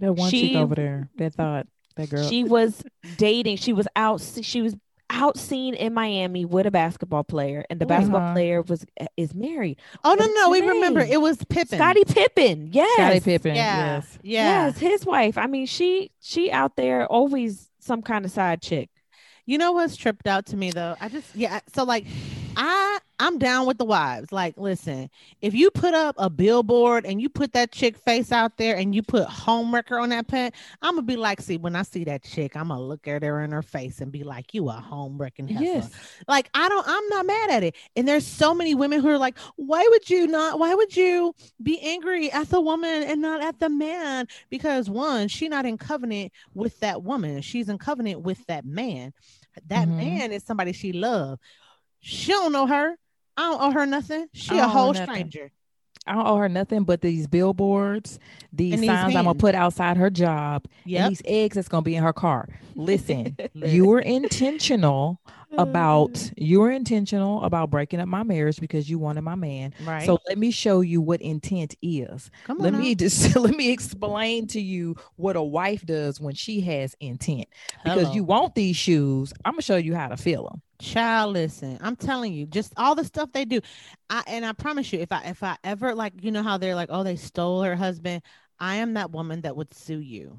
[0.01, 1.09] That one She- chick over there.
[1.17, 1.67] That thought
[2.01, 2.29] that girl.
[2.29, 2.83] she was
[3.17, 3.57] dating.
[3.59, 4.75] She was out she was
[5.13, 8.33] out seen in Miami with a basketball player, and the basketball Uh-huh.
[8.35, 8.87] player was
[9.17, 9.79] is married.
[10.05, 11.79] Oh no, What's no, her we remember it was Pippen.
[11.79, 12.69] Scottie Pippen.
[12.73, 12.95] Yes.
[12.95, 13.55] Scottie Pippen.
[13.57, 14.19] Yeah, Yes.
[14.23, 14.67] yeah.
[14.67, 15.37] Yes, his wife.
[15.37, 18.89] I mean, she she out there always some kind of side chick.
[19.47, 20.95] You know what's tripped out to me though?
[21.01, 21.59] I just yeah.
[21.75, 22.07] So like,
[22.57, 24.33] I I'm down with the wives.
[24.33, 25.11] Like, listen,
[25.43, 28.95] if you put up a billboard and you put that chick face out there and
[28.95, 32.23] you put homewrecker on that pen, I'm gonna be like, see, when I see that
[32.23, 35.51] chick, I'm gonna look at her in her face and be like, you a homewrecking
[35.51, 35.65] heifer.
[35.65, 35.91] Yes.
[36.29, 37.77] Like, I don't, I'm not mad at it.
[37.95, 40.59] And there's so many women who are like, why would you not?
[40.59, 44.29] Why would you be angry at the woman and not at the man?
[44.49, 47.43] Because one, she not in covenant with that woman.
[47.43, 49.13] She's in covenant with that man.
[49.67, 49.97] That Mhm.
[49.97, 51.39] man is somebody she love.
[52.01, 52.97] She don't know her.
[53.37, 54.27] I don't owe her nothing.
[54.33, 55.51] She a whole stranger.
[56.07, 58.19] I don't owe her nothing but these billboards,
[58.53, 61.01] these And these signs I'm gonna put outside her job, Yep.
[61.01, 62.49] and these eggs that's gonna be in her car.
[62.75, 65.21] Listen, you were intentional
[65.59, 66.33] about mm.
[66.37, 69.75] you were intentional about breaking up my marriage because you wanted my man.
[69.85, 70.07] right.
[70.07, 72.31] So let me show you what intent is.
[72.45, 72.65] come on.
[72.65, 76.95] Let me just let me explain to you what a wife does when she has
[77.01, 77.49] intent.
[77.83, 78.15] Because Hello.
[78.15, 80.63] you want these shoes, I'm gonna show you how to fill them.
[80.81, 83.61] child listen i'm telling you just all the stuff they do
[84.09, 86.75] i and i promise you if i if i ever like you know how they're
[86.75, 88.23] like oh they stole her husband
[88.59, 90.39] i am that woman that would sue you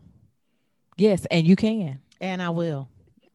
[0.98, 2.90] Yes, and you can, and i will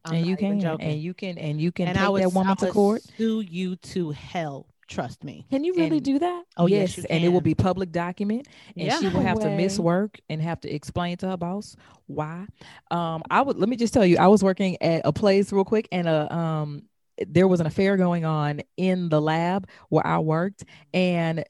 [0.06, 2.32] I'm and you can, and you can, and you can and take i would that
[2.32, 3.02] woman I to court.
[3.16, 6.44] sue you to hell trust me Can you really And- do that?
[6.56, 8.46] oh yes, yes, and it will be public document,
[8.76, 11.74] and yeah she will have to miss work and have to explain to her boss
[12.06, 12.46] why.
[12.92, 15.64] Um, I would let me just tell you, I was working at a place real
[15.64, 16.82] quick, and a um,
[17.26, 21.44] there was an affair going on in the lab where I worked, and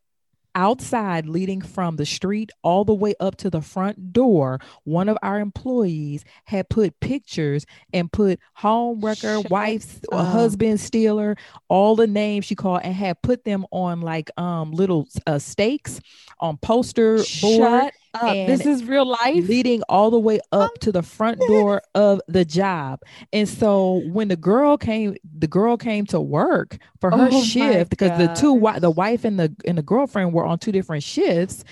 [0.57, 5.19] outside leading from the street all the way up to the front door one of
[5.23, 10.27] our employees had put pictures and put home wrecker Shut wife's uh, up.
[10.29, 11.37] husband stealer
[11.69, 16.01] all the names she called and had put them on like um little uh, stakes
[16.41, 18.33] on poster board Shut up.
[18.47, 19.49] This is real life.
[19.49, 23.01] leading all the way up to the front door of the job.
[23.33, 27.91] And so when the girl came, the girl came to work for her Oh shift
[27.91, 31.65] because the two the wife and the and the girlfriend were on two different shifts.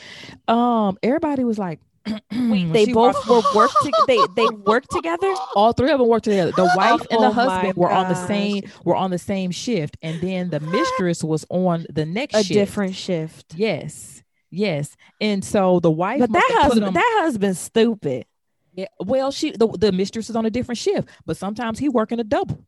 [0.49, 1.81] Um, everybody was like,
[2.31, 5.33] when they both walked- were work to, they they worked together.
[5.57, 6.53] all three of them worked together.
[6.53, 9.97] The wife and the Oh husband were on the same were on the same shift,
[10.03, 12.53] and then the mistress was on the next A shift.
[12.53, 13.55] different shift.
[13.57, 14.23] Yes,
[14.55, 14.97] yes.
[15.21, 18.27] And so the wife, But that husband, them- that husband's stupid.
[18.73, 22.21] yeah, well, she the, the mistress is on a different shift, but sometimes he working
[22.21, 22.65] a double.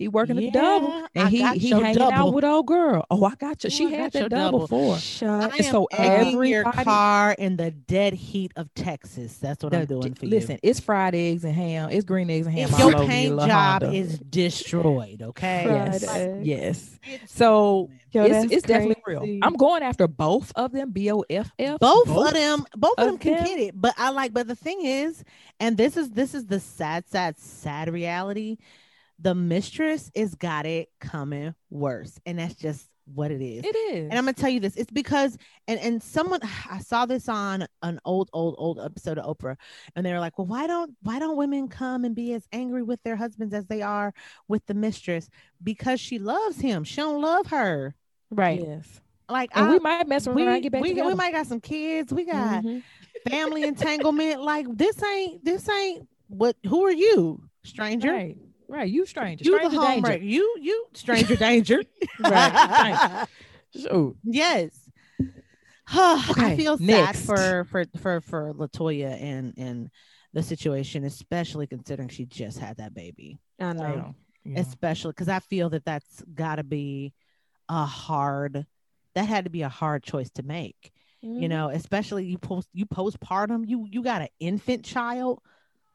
[0.00, 2.12] He working a double, and I he he hanging double.
[2.12, 3.04] out with old girl.
[3.10, 3.68] Oh, I got you.
[3.68, 4.94] Oh, She I had got your that double, double.
[4.94, 4.98] for.
[4.98, 5.28] Shut.
[5.28, 9.36] Uh, I And so egging your car in the dead heat of Texas.
[9.36, 10.30] That's what I'm doing for listen, you.
[10.36, 11.90] Listen, it's fried eggs and ham.
[11.90, 12.70] It's green eggs and ham.
[12.74, 13.96] All your paint little job Honda.
[13.98, 15.64] is destroyed, okay?
[15.66, 16.98] yes, Fried yes.
[17.06, 19.22] It's- So Yo, it's, that's it's definitely real.
[19.42, 20.90] I'm going after both of them.
[20.92, 21.78] B O F F.
[21.78, 23.44] both, of them both of of them can them.
[23.44, 25.22] get it but i like but the thing is
[25.60, 28.56] and this is this is the sad sad sad reality
[29.20, 34.04] the mistress is got it coming worse and that's just what it is It is.
[34.08, 36.38] and i'm gonna tell you this it's because and and someone
[36.70, 39.56] i saw this on an old old old episode of oprah
[39.96, 42.82] and they were like well why don't why don't women come and be as angry
[42.84, 44.14] with their husbands as they are
[44.46, 45.28] with the mistress
[45.62, 47.94] because she loves him she don't love her
[48.32, 48.60] Right.
[48.64, 49.00] yes.
[49.28, 51.46] like And I, we might mess around we, and get back we, we might got
[51.48, 52.82] some kids we got Mhm.
[53.28, 54.40] family entanglement.
[54.40, 58.12] Like this ain't this ain't what who are you, stranger?
[58.12, 58.36] Right.
[58.70, 58.88] Right.
[58.88, 59.44] You stranger.
[59.44, 60.18] You stranger the danger.
[60.18, 61.82] You you stranger danger.
[62.20, 63.26] Right.
[63.74, 64.16] Shoot.
[64.24, 64.70] yes.
[65.92, 67.20] I feel next.
[67.20, 69.90] sad for for for for LeToya and and
[70.32, 73.40] the situation, especially considering she just had that baby.
[73.58, 74.14] I know.
[74.44, 74.60] Yeah.
[74.60, 77.12] Especially because I feel that that's got to be
[77.68, 78.66] a hard.
[79.14, 80.92] That had to be a hard choice to make.
[81.24, 81.42] Mm-hmm.
[81.42, 83.64] You know, especially you post you postpartum.
[83.66, 85.40] You you got an infant child.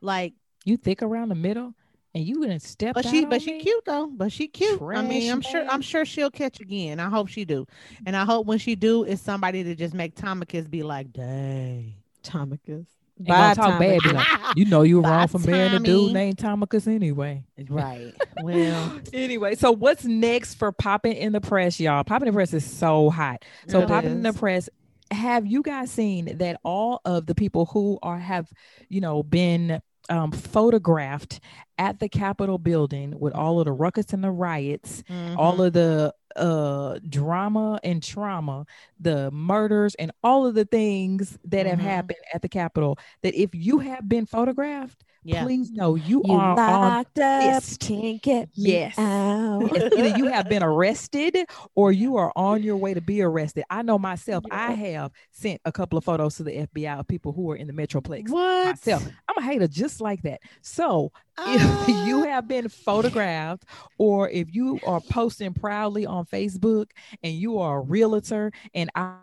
[0.01, 0.33] Like
[0.65, 1.73] You thick around the middle,
[2.15, 2.95] and you gonna step.
[2.95, 4.07] But she, but she cute though.
[4.07, 4.81] But she cute.
[4.81, 5.65] I mean, I'm Trash sure.
[5.69, 6.99] I'm sure she'll catch again.
[6.99, 7.67] I hope she do.
[8.05, 11.93] And I hope when she do, it's somebody to just make Tommicus be like, dang.
[12.23, 12.87] Tommicus.
[13.19, 16.13] Ain't gonna talk bad, like, You know you were Bye, wrong for marrying a dude
[16.13, 17.43] named Tommicus anyway.
[17.69, 18.13] right.
[18.41, 22.03] Well, anyway, so what's next for popping in the press, y'all?
[22.03, 23.43] Popping in the press is so hot.
[23.67, 24.69] So It popping in the press.
[25.11, 28.51] Have you guys seen that all of the people who are have,
[28.89, 31.39] you know, been um, photographed
[31.77, 35.37] at the Capitol building with all of the ruckus and the riots, Mm-hmm.
[35.37, 38.65] all of the uh drama and trauma,
[38.99, 41.83] the murders and all of the things that have Mhm.
[41.83, 42.97] happened at the Capitol.
[43.23, 45.43] That if you have been photographed, yeah.
[45.43, 47.79] please know you, You are on locked up, list.
[47.81, 48.97] can't get me Yes.
[48.97, 49.69] out.
[49.73, 51.37] Yes, either you have been arrested
[51.75, 53.63] or you are on your way to be arrested.
[53.69, 57.31] I know myself, I have sent a couple of photos to the FBI of people
[57.31, 58.29] who are in the Metroplex.
[58.29, 58.65] What?
[58.67, 60.41] Myself, I'm a hater just like that.
[60.61, 61.11] So
[61.45, 62.27] if you Ah.
[62.27, 63.65] have been photographed
[63.97, 66.91] or if you are posting proudly on Facebook
[67.23, 69.15] and you are a realtor and I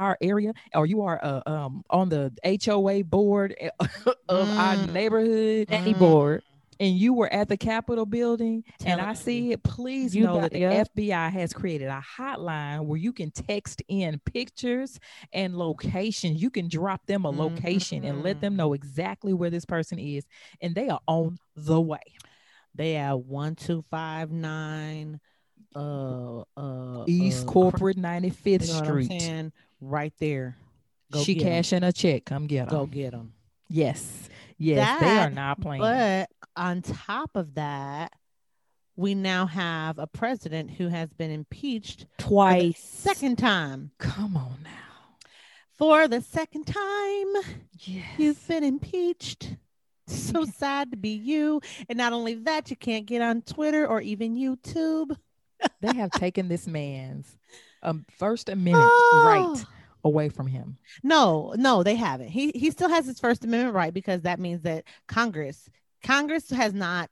[0.00, 3.54] our area or you are uh, um on the HOA board
[4.28, 4.92] of our Mm.
[4.92, 6.42] neighborhood Any board.
[6.80, 10.34] And you were at the Capitol building and Telling I see it, please You know
[10.34, 10.84] got- that the yeah.
[10.84, 14.98] FBI has created a hotline where you can text in pictures
[15.32, 16.40] and locations.
[16.40, 18.56] You can drop them a location and let them Mhm.
[18.58, 20.24] know exactly where this person is,
[20.60, 21.98] and they are on the way.
[22.74, 25.20] They have one two five nine
[25.74, 29.52] uh uh East uh, Corporate 95th you know Street.
[29.80, 30.56] right there.
[31.10, 32.24] Go she cashing a check.
[32.24, 32.78] Come get them.
[32.78, 33.32] Go get them.
[33.68, 34.28] Yes,
[34.58, 35.80] yes, they are not playing.
[35.82, 38.12] But on top of that,
[38.96, 42.78] we now have a president who has been impeached Twice.
[42.80, 43.92] second time.
[43.98, 44.70] Come on now.
[45.76, 47.26] For the second time,
[47.78, 48.04] Yes.
[48.18, 49.56] you've been impeached.
[50.08, 51.60] So sad to be you.
[51.88, 55.16] And not only that, you can't get on Twitter or even YouTube.
[55.80, 57.36] they have taken this man's
[57.82, 59.54] um, First Amendment Oh.
[59.54, 59.64] right
[60.04, 60.78] away from him.
[61.02, 62.28] No, no, they haven't.
[62.28, 65.68] He he still has his First Amendment right because that means that Congress
[66.02, 67.10] Congress has not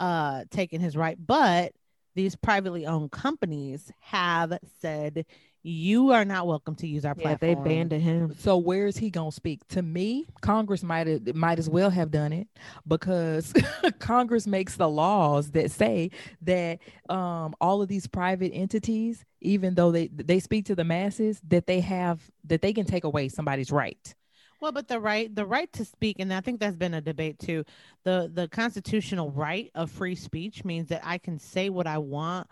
[0.00, 1.72] uh taken his right, but
[2.14, 5.24] these privately owned companies have said
[5.68, 7.64] you are not welcome to use our Yeah, platform.
[7.64, 8.34] they banned him.
[8.38, 9.66] So where is he gonna speak?
[9.68, 12.48] To me, Congress might might as well have done it
[12.86, 13.52] because
[13.98, 16.10] Congress makes the laws that say
[16.42, 16.78] that
[17.10, 21.66] um, all of these private entities, even though they they speak to the masses, that
[21.66, 24.14] they have that they can take away somebody's right.
[24.60, 27.38] Well, but the right the right to speak, and I think that's been a debate
[27.38, 27.64] too.
[28.04, 32.48] The the constitutional right of free speech means that I can say what I want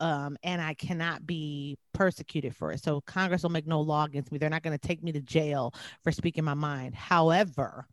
[0.00, 2.82] um and I cannot be persecuted for it.
[2.82, 4.38] So Congress will make no law against me.
[4.38, 5.74] They're not going to take me to jail
[6.04, 6.94] for speaking my mind.
[6.94, 7.86] However,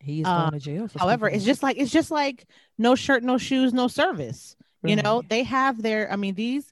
[0.00, 0.88] He is Uh, going to jail.
[0.88, 2.46] For however, it's just like it's just like
[2.76, 4.56] no shirt, no shoes, no service.
[4.84, 6.66] You know, they have their I mean these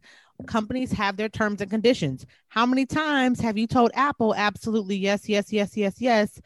[0.46, 2.26] companies have their terms and conditions.
[2.48, 6.40] How many times have you told Apple absolutely yes, yes, yes, yes, yes.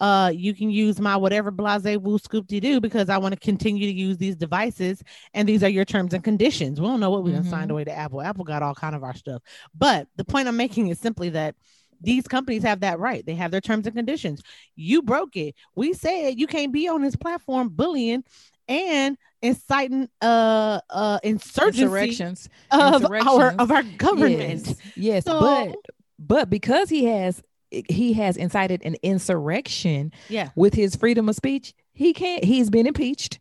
[0.00, 3.40] Uh you can use my whatever blase woo scoop de doo because I want to
[3.40, 5.02] continue to use these devices
[5.34, 6.80] and these are your terms and conditions.
[6.80, 8.20] We don't know what we done signed away to Apple.
[8.20, 9.42] Apple got all kind of our stuff.
[9.74, 11.54] But the point I'm making is simply that
[12.00, 13.24] these companies have that right.
[13.26, 14.42] They have their terms and conditions.
[14.76, 15.54] You broke it.
[15.74, 18.24] We said you can't be on this platform bullying
[18.68, 24.66] and inciting uh uh insurgency insurrections of our of our government.
[24.66, 25.76] Yes, yes So- but
[26.18, 30.48] but because he has he has incited an insurrection Yeah.
[30.56, 32.42] with his freedom of speech, he can't.
[32.42, 33.40] He's been impeached,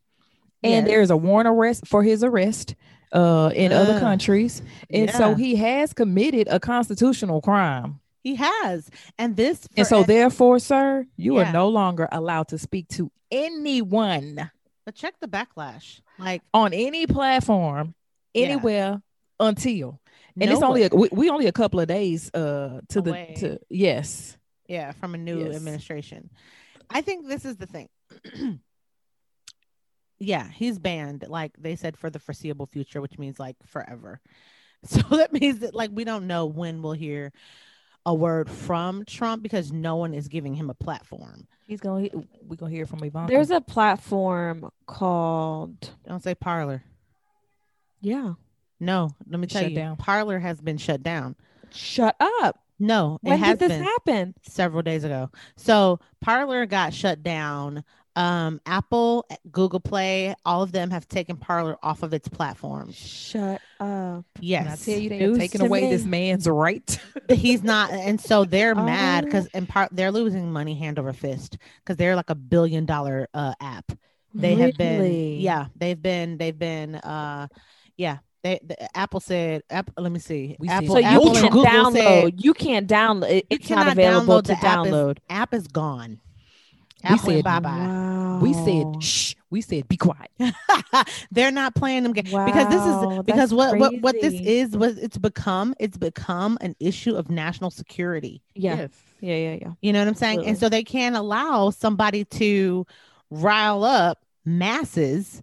[0.63, 0.87] and Yes.
[0.87, 2.75] there's a warrant arrest for his arrest
[3.13, 7.99] uh, in other countries, and so he has committed a constitutional crime.
[8.21, 8.89] He has.
[9.17, 11.49] And this And so, therefore, sir, you Yeah.
[11.49, 14.51] are no longer allowed to speak to anyone
[14.87, 15.99] but check the backlash.
[16.17, 17.93] Like on any platform,
[18.33, 18.45] Yeah.
[18.45, 19.01] anywhere
[19.37, 19.99] until.
[20.39, 23.33] And it's only a, we, we only a couple of days uh to Away.
[23.35, 24.37] the to yes
[24.69, 25.55] yeah, from a new Yes.
[25.57, 26.29] administration.
[26.89, 27.89] I think this is the thing.
[30.19, 34.21] yeah, he's banned, like they said, for the foreseeable future, which means like forever.
[34.85, 37.33] So that means that like we don't know when we'll hear
[38.07, 41.45] a word from Trump because no one is giving him a platform.
[41.67, 42.07] he's gonna
[42.47, 43.31] we're gonna hear from Ivanka.
[43.33, 46.83] There's a platform called Don't say Parler.
[48.01, 48.33] yeah.
[48.79, 49.97] No, let me tell Shut you, down.
[49.97, 51.35] Parler has been shut down.
[51.73, 52.59] Shut up.
[52.79, 54.35] No, When it has did this been happen?
[54.43, 55.31] several days ago.
[55.55, 57.83] So Parler got shut down.
[58.17, 62.95] Um, Apple, Google Play, all of them have taken Parler off of its platforms.
[62.95, 64.25] Shut up.
[64.39, 65.89] Yes, When I tell you they News have taken to away me.
[65.91, 66.99] this man's right.
[67.29, 69.27] he's not, and so they're mad Oh.
[69.27, 73.27] because in part they're losing money hand over fist because they're like a billion dollar
[73.35, 73.91] uh app.
[74.33, 77.47] They have been, yeah, they've been, they've been, uh,
[77.95, 78.17] yeah.
[78.43, 80.55] They, the, Apple said, Apple, let me see.
[80.59, 81.93] We see Apple, So you Apple can and Google download.
[82.23, 83.29] said you can't download.
[83.31, 85.17] It, it's not available download to the app is- download.
[85.29, 86.19] app is gone.
[87.09, 87.69] We said bye bye.
[87.69, 88.39] Wow.
[88.41, 89.33] We said shh.
[89.49, 90.29] We said be quiet.
[91.31, 94.75] They're not playing them games because this is because that's what, what what this is
[94.75, 98.41] was it's become it's become an issue of national security.
[98.55, 98.75] Yeah.
[98.75, 98.89] Yes.
[99.21, 99.35] Yeah.
[99.35, 99.57] Yeah.
[99.61, 99.71] Yeah.
[99.81, 100.45] You know what I'm saying?
[100.45, 102.85] And so they can't allow somebody to
[103.29, 105.41] rile up masses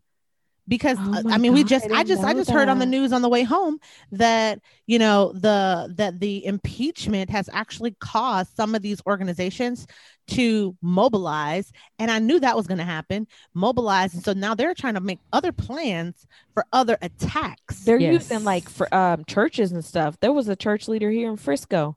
[0.69, 2.87] because Oh I mean we just I I, just I know just heard on the
[2.87, 3.79] news on the way home
[4.13, 9.87] that you know the that the impeachment has actually caused some of these organizations
[10.29, 14.75] to mobilize and I knew that was going to happen mobilize and so now they're
[14.75, 17.83] trying to make other plans for other attacks.
[17.85, 17.99] They're Yes.
[17.99, 20.19] using like for um churches and stuff.
[20.21, 21.97] There was a church leader here in Frisco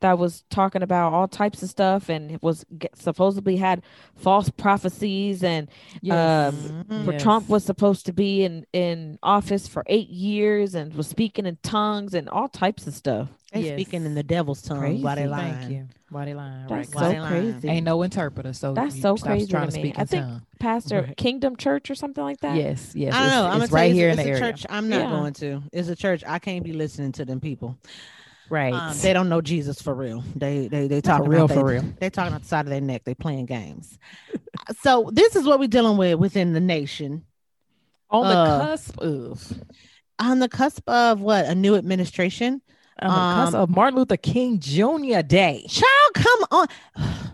[0.00, 3.82] that was talking about all types of stuff and it was g- supposedly had
[4.14, 5.68] false prophecies and
[6.02, 6.54] Yes.
[6.70, 7.22] Um, for Yes.
[7.22, 11.58] Trump was supposed to be in in office for eight years and was speaking in
[11.62, 13.28] tongues and all types of stuff.
[13.52, 13.72] They Yes.
[13.74, 15.54] speaking in the devil's tongue while they lying.
[15.54, 15.86] Thank you.
[16.10, 16.66] Why they lying?
[16.68, 16.88] That's right?
[16.94, 17.52] Why so they lying?
[17.52, 17.68] crazy.
[17.68, 19.88] Ain't no interpreter, so That's you so stop crazy trying to to me.
[19.90, 20.42] speak I think tongue.
[20.60, 21.16] Pastor Right.
[21.16, 22.56] Kingdom Church or something like that.
[22.56, 23.12] Yes, yes.
[23.14, 23.46] I don't it's- know.
[23.48, 24.52] I'm it's gonna right you, here it's, in the a area.
[24.52, 25.10] church I'm not Yeah.
[25.10, 25.62] going to.
[25.72, 27.76] It's a church I can't be listening to them people.
[28.48, 28.72] Right.
[28.72, 30.22] Um, they don't know Jesus for real.
[30.34, 31.84] They they they talking real, for they, real.
[31.98, 33.02] They talking out the side of their neck.
[33.04, 33.98] They playing games.
[34.82, 37.24] so this is what we're dealing with within the nation
[38.10, 39.52] On the Uh, cusp of
[40.18, 42.62] on the cusp of what a new administration.
[43.02, 45.22] on the cusp um, of Martin Luther King Jr.
[45.22, 45.66] Day.
[45.68, 46.66] Child, come on.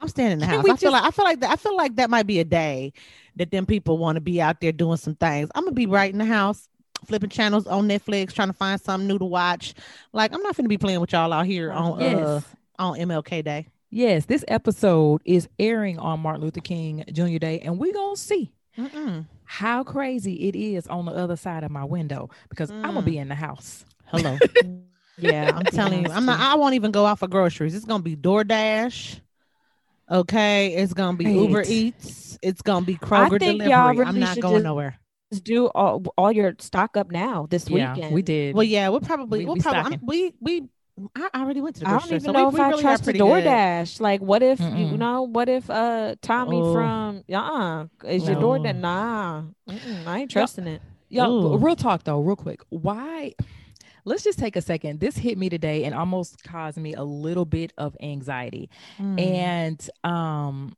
[0.00, 0.68] I'm standing in the Can house.
[0.70, 1.50] I feel like I feel like that.
[1.50, 2.92] I feel like that might be a day
[3.36, 5.50] that them people want to be out there doing some things.
[5.54, 6.68] I'm gonna be right in the house,
[7.04, 9.74] flipping channels on Netflix, trying to find something new to watch.
[10.12, 12.16] Like I'm not gonna be playing with y'all out here on Yes.
[12.18, 12.40] uh
[12.78, 13.66] on MLK Day.
[13.90, 17.38] Yes, this episode is airing on Martin Luther King Jr.
[17.38, 19.24] Day, and we're gonna see Mm-mm.
[19.44, 23.06] how crazy it is on the other side of my window because I'm gonna Mm.
[23.06, 23.84] be in the house.
[24.06, 24.38] Hello.
[25.18, 26.38] Yeah, I'm telling you, I'm not.
[26.38, 27.74] I won't even go out for groceries.
[27.74, 29.20] It's gonna be DoorDash.
[30.10, 32.38] Okay, it's gonna be Uber Eats.
[32.42, 33.70] It's gonna be Kroger think delivery.
[33.70, 34.98] y'all I'm not going just- nowhere.
[35.32, 38.14] Just do all all your stock up now this Yeah, weekend.
[38.14, 38.54] we did.
[38.54, 39.92] Well, yeah, we'll probably We- we'll we probably.
[39.96, 40.68] I'm- we we
[41.14, 42.32] I already went to the I don't even store.
[42.32, 43.44] know we, if we I really are trust the pretty good.
[43.44, 44.00] DoorDash.
[44.00, 44.98] Like, what if you Mm-mm.
[44.98, 45.22] know?
[45.24, 46.72] What if uh Tommy Oh.
[46.72, 48.46] from uh is your No.
[48.48, 48.76] DoorDash?
[48.76, 50.80] Nah, Mm-mm, I ain't trusting it.
[51.08, 51.56] Yo, Ooh.
[51.58, 52.60] real talk though, real quick.
[52.70, 53.34] Why?
[54.04, 55.00] Let's just take a second.
[55.00, 58.70] This hit me today and almost caused me a little bit of anxiety.
[58.98, 59.20] Mm.
[59.20, 60.76] And um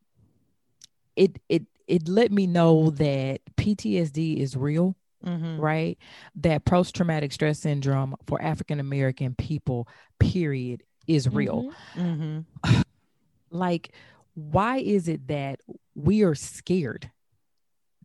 [1.17, 5.59] it it it let me know that PTSD is real, Mhm.
[5.59, 5.99] right?
[6.37, 9.89] That post traumatic stress syndrome for African American people,
[10.21, 11.73] period, is real.
[11.97, 12.45] Mhm.
[12.63, 12.85] Mhm.
[13.51, 13.93] like
[14.35, 15.59] why is it that
[15.97, 17.11] we are scared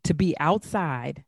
[0.03, 1.23] to be outside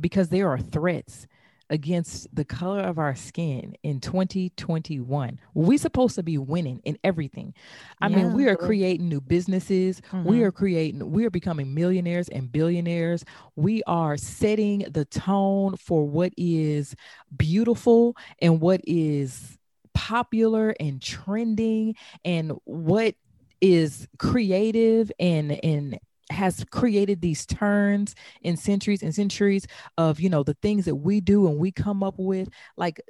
[0.00, 1.26] because there are threats
[1.70, 7.54] against the color of our skin in 2021 We're supposed to be winning in everything.
[8.00, 10.00] I mean we are creating new businesses.
[10.24, 10.42] We Mhm.
[10.44, 13.24] are creating we are becoming millionaires and billionaires.
[13.56, 16.94] We are setting the tone for what is
[17.36, 19.58] beautiful and what is
[19.94, 21.94] popular and trending
[22.24, 23.14] and what
[23.60, 25.98] is creative and and
[26.30, 29.66] has created these turns in centuries and centuries
[29.96, 33.00] of you know the things that we do and we come up with like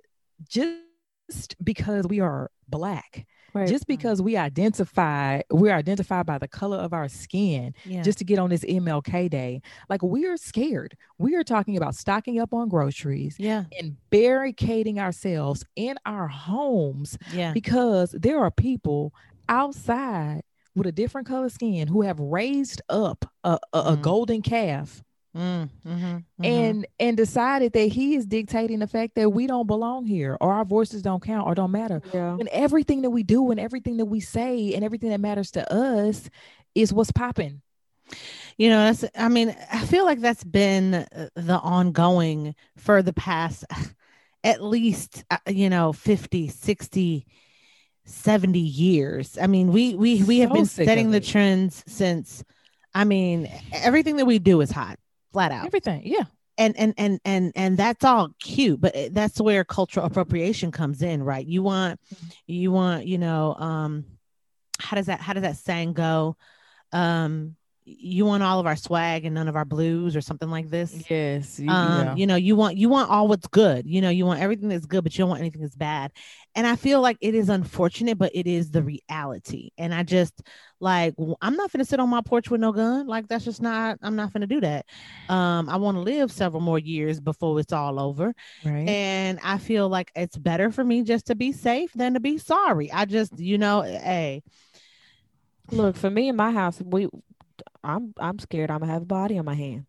[0.49, 3.67] just because we are black Right.
[3.69, 8.03] just because we identify we're identified by the color of our skin Yeah.
[8.03, 11.95] just to get on this MLK day like we are scared we are talking about
[11.95, 13.65] stocking up on groceries yeah.
[13.81, 17.55] and barricading ourselves in our homes Yeah.
[17.55, 19.15] because there are people
[19.49, 20.43] outside
[20.77, 24.03] with a different color skin who have raised up a, a, a Mm.
[24.03, 25.03] golden calf
[25.37, 26.45] Mm, mhm, mhm.
[26.45, 30.53] and and decided that he is dictating the fact that we don't belong here or
[30.55, 32.37] our voices don't count or don't matter Yeah.
[32.37, 35.71] when everything that we do and everything that we say and everything that matters to
[35.73, 36.31] us
[36.75, 37.61] is what's popping
[38.57, 43.13] you know that's i mean i feel like that's been uh, the ongoing for the
[43.13, 43.65] past
[44.45, 47.27] at least uh, you know 50 60
[48.07, 49.37] 70 years.
[49.41, 52.43] I mean we we we have So been setting the trends since
[52.95, 54.99] i mean everything that we do is hot
[55.33, 55.67] flat out.
[55.67, 56.25] Everything yeah.
[56.57, 61.23] And and and and and that's all cute but that's where cultural appropriation comes in
[61.23, 61.47] right?
[61.47, 62.01] You want
[62.47, 64.05] you want you know um
[64.79, 66.37] how does that how does that saying go?
[66.93, 67.57] Um
[67.89, 71.09] you want all of our swag and none of our blues or something like this?
[71.09, 73.87] Yes you, um you know you want you want all what's good.
[73.87, 76.11] You know you want everything that's good but you don't want anything that's bad.
[76.57, 79.71] And i feel like it is unfortunate but it is the reality.
[79.79, 80.43] And i just
[80.81, 83.07] like I'm not gonna sit on my porch with no gun.
[83.07, 84.87] Like that's just not i'm not gonna do that.
[85.29, 88.35] Um i want to live several more years before it's all over.
[88.65, 88.89] Right.
[88.89, 92.39] And i feel like it's better for me just to be safe than to be
[92.39, 92.91] sorry.
[92.91, 94.43] I just you know hey.
[95.73, 97.09] Look, for me in my house, we
[97.83, 99.87] I'm I'm scared I'm gonna have a body on my hand.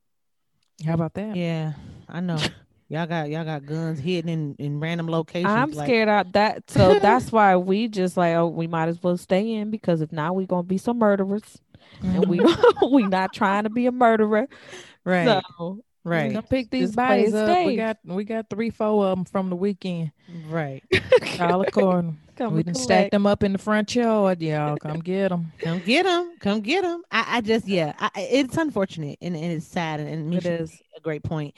[0.86, 1.36] How about that?
[1.36, 1.74] Yeah,
[2.08, 2.38] I know.
[2.90, 5.52] Y'all got y'all got guns hidden in, in random locations.
[5.52, 9.04] I'm like- scared out that so that's why we just like oh we might as
[9.04, 11.58] well stay in because if not we gonna be some murderers
[12.02, 12.92] and we mm-hmm.
[12.96, 14.48] we not trying to be a murderer.
[15.04, 17.66] Right, So right, Come pick these Just bodies up.
[17.66, 20.12] We got we got three, four of them from the weekend.
[20.48, 20.82] right.
[21.36, 22.14] Call a corner.
[22.38, 24.42] Come we and done stacked them up in the front yard.
[24.42, 25.52] Y'all come get them.
[25.60, 26.36] Come get them.
[26.40, 27.04] Come get them.
[27.12, 27.94] I, I just yeah.
[28.00, 30.72] I, I- it's unfortunate and, and it's sad and, and It Misha is.
[30.72, 31.54] made a great point.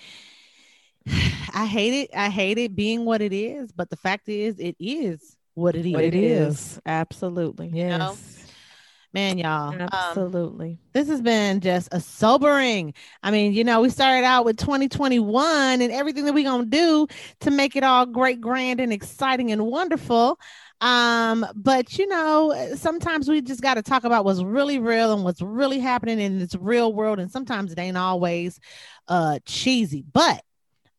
[1.53, 2.09] I hate it.
[2.15, 5.85] I hate it being what it is, but the fact is, it is what it
[5.85, 5.93] is.
[5.93, 6.79] What it is.
[6.85, 7.69] Absolutely.
[7.73, 8.35] Yes.
[9.11, 9.73] Man, y'all.
[9.73, 10.77] um, Absolutely.
[10.93, 12.93] this has been just a sobering.
[13.23, 17.07] I mean, you know, we started out with 2021 and everything that we're gonna do
[17.39, 20.39] to make it all great, grand, and exciting and wonderful.
[20.81, 25.23] Um, but you know, sometimes we just got to talk about what's really real and
[25.23, 28.59] what's really happening in this real world, and sometimes it ain't always
[29.07, 30.05] uh cheesy.
[30.13, 30.43] But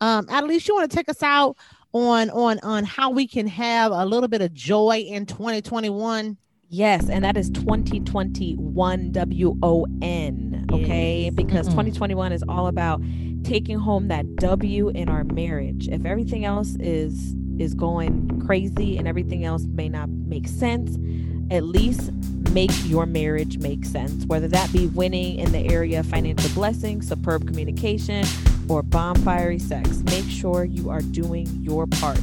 [0.00, 1.56] um, at least you want to take us out
[1.92, 6.36] on on on how we can have a little bit of joy in 2021.
[6.72, 10.66] Yes, and that is 2021 W O N.
[10.70, 11.34] Okay, Yes.
[11.34, 11.72] because Mm-mm.
[11.72, 13.02] 2021 is all about
[13.42, 15.88] taking home that W in our marriage.
[15.88, 20.96] If everything else is is going crazy and everything else may not make sense,
[21.52, 22.12] at least
[22.50, 24.24] make your marriage make sense.
[24.26, 28.24] Whether that be winning in the area of financial blessing, superb communication,
[28.68, 32.18] or bonfire sex, make sure you are doing your part.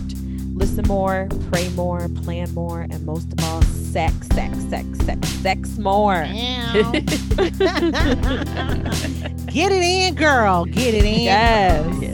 [0.54, 5.78] Listen more, pray more, plan more, and most of all, sex, sex, sex, sex, sex
[5.78, 6.14] more.
[9.58, 10.66] Get it in, girl.
[10.66, 11.24] Get it in.
[11.24, 12.07] Yes.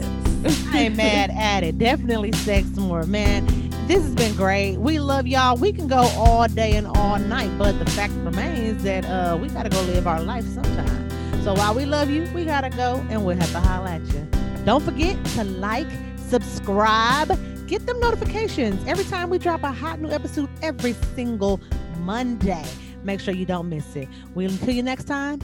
[0.44, 1.78] I ain't mad at it.
[1.78, 3.46] Definitely sex more, man.
[3.86, 4.78] This has been great.
[4.78, 5.56] We love y'all.
[5.56, 9.48] We can go all day and all night, but the fact remains that uh we
[9.48, 11.10] gotta go live our life sometime.
[11.42, 14.26] So while we love you, we gotta go and we'll have to holler at you.
[14.64, 15.86] Don't forget to like,
[16.16, 21.60] subscribe, get them notifications every time we drop a hot new episode every single
[22.00, 22.64] Monday.
[23.02, 24.08] Make sure you don't miss it.
[24.34, 25.40] We'll until you next time.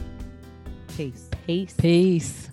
[0.96, 1.28] Peace.
[1.46, 1.74] Peace.
[1.76, 2.48] Peace.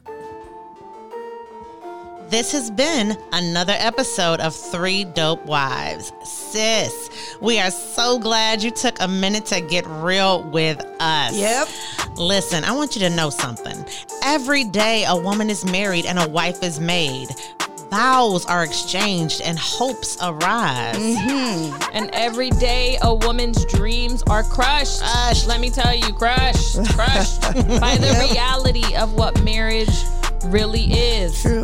[2.30, 6.12] This has been another episode of Three Dope Wives.
[6.26, 11.38] Sis, we are so glad you took a minute to get real with us.
[11.38, 11.70] Yep.
[12.18, 13.86] Listen, I want you to know something.
[14.26, 17.30] Every day a woman is married and a wife is made.
[17.90, 20.98] Vows are exchanged and hopes arise.
[20.98, 21.82] Mm-hmm.
[21.94, 25.00] And every day, a woman's dreams are crushed.
[25.00, 25.48] Crushed.
[25.48, 27.42] Let me tell you, crushed, crushed
[27.80, 30.04] by the reality of what marriage
[30.44, 31.42] really is.
[31.42, 31.64] True.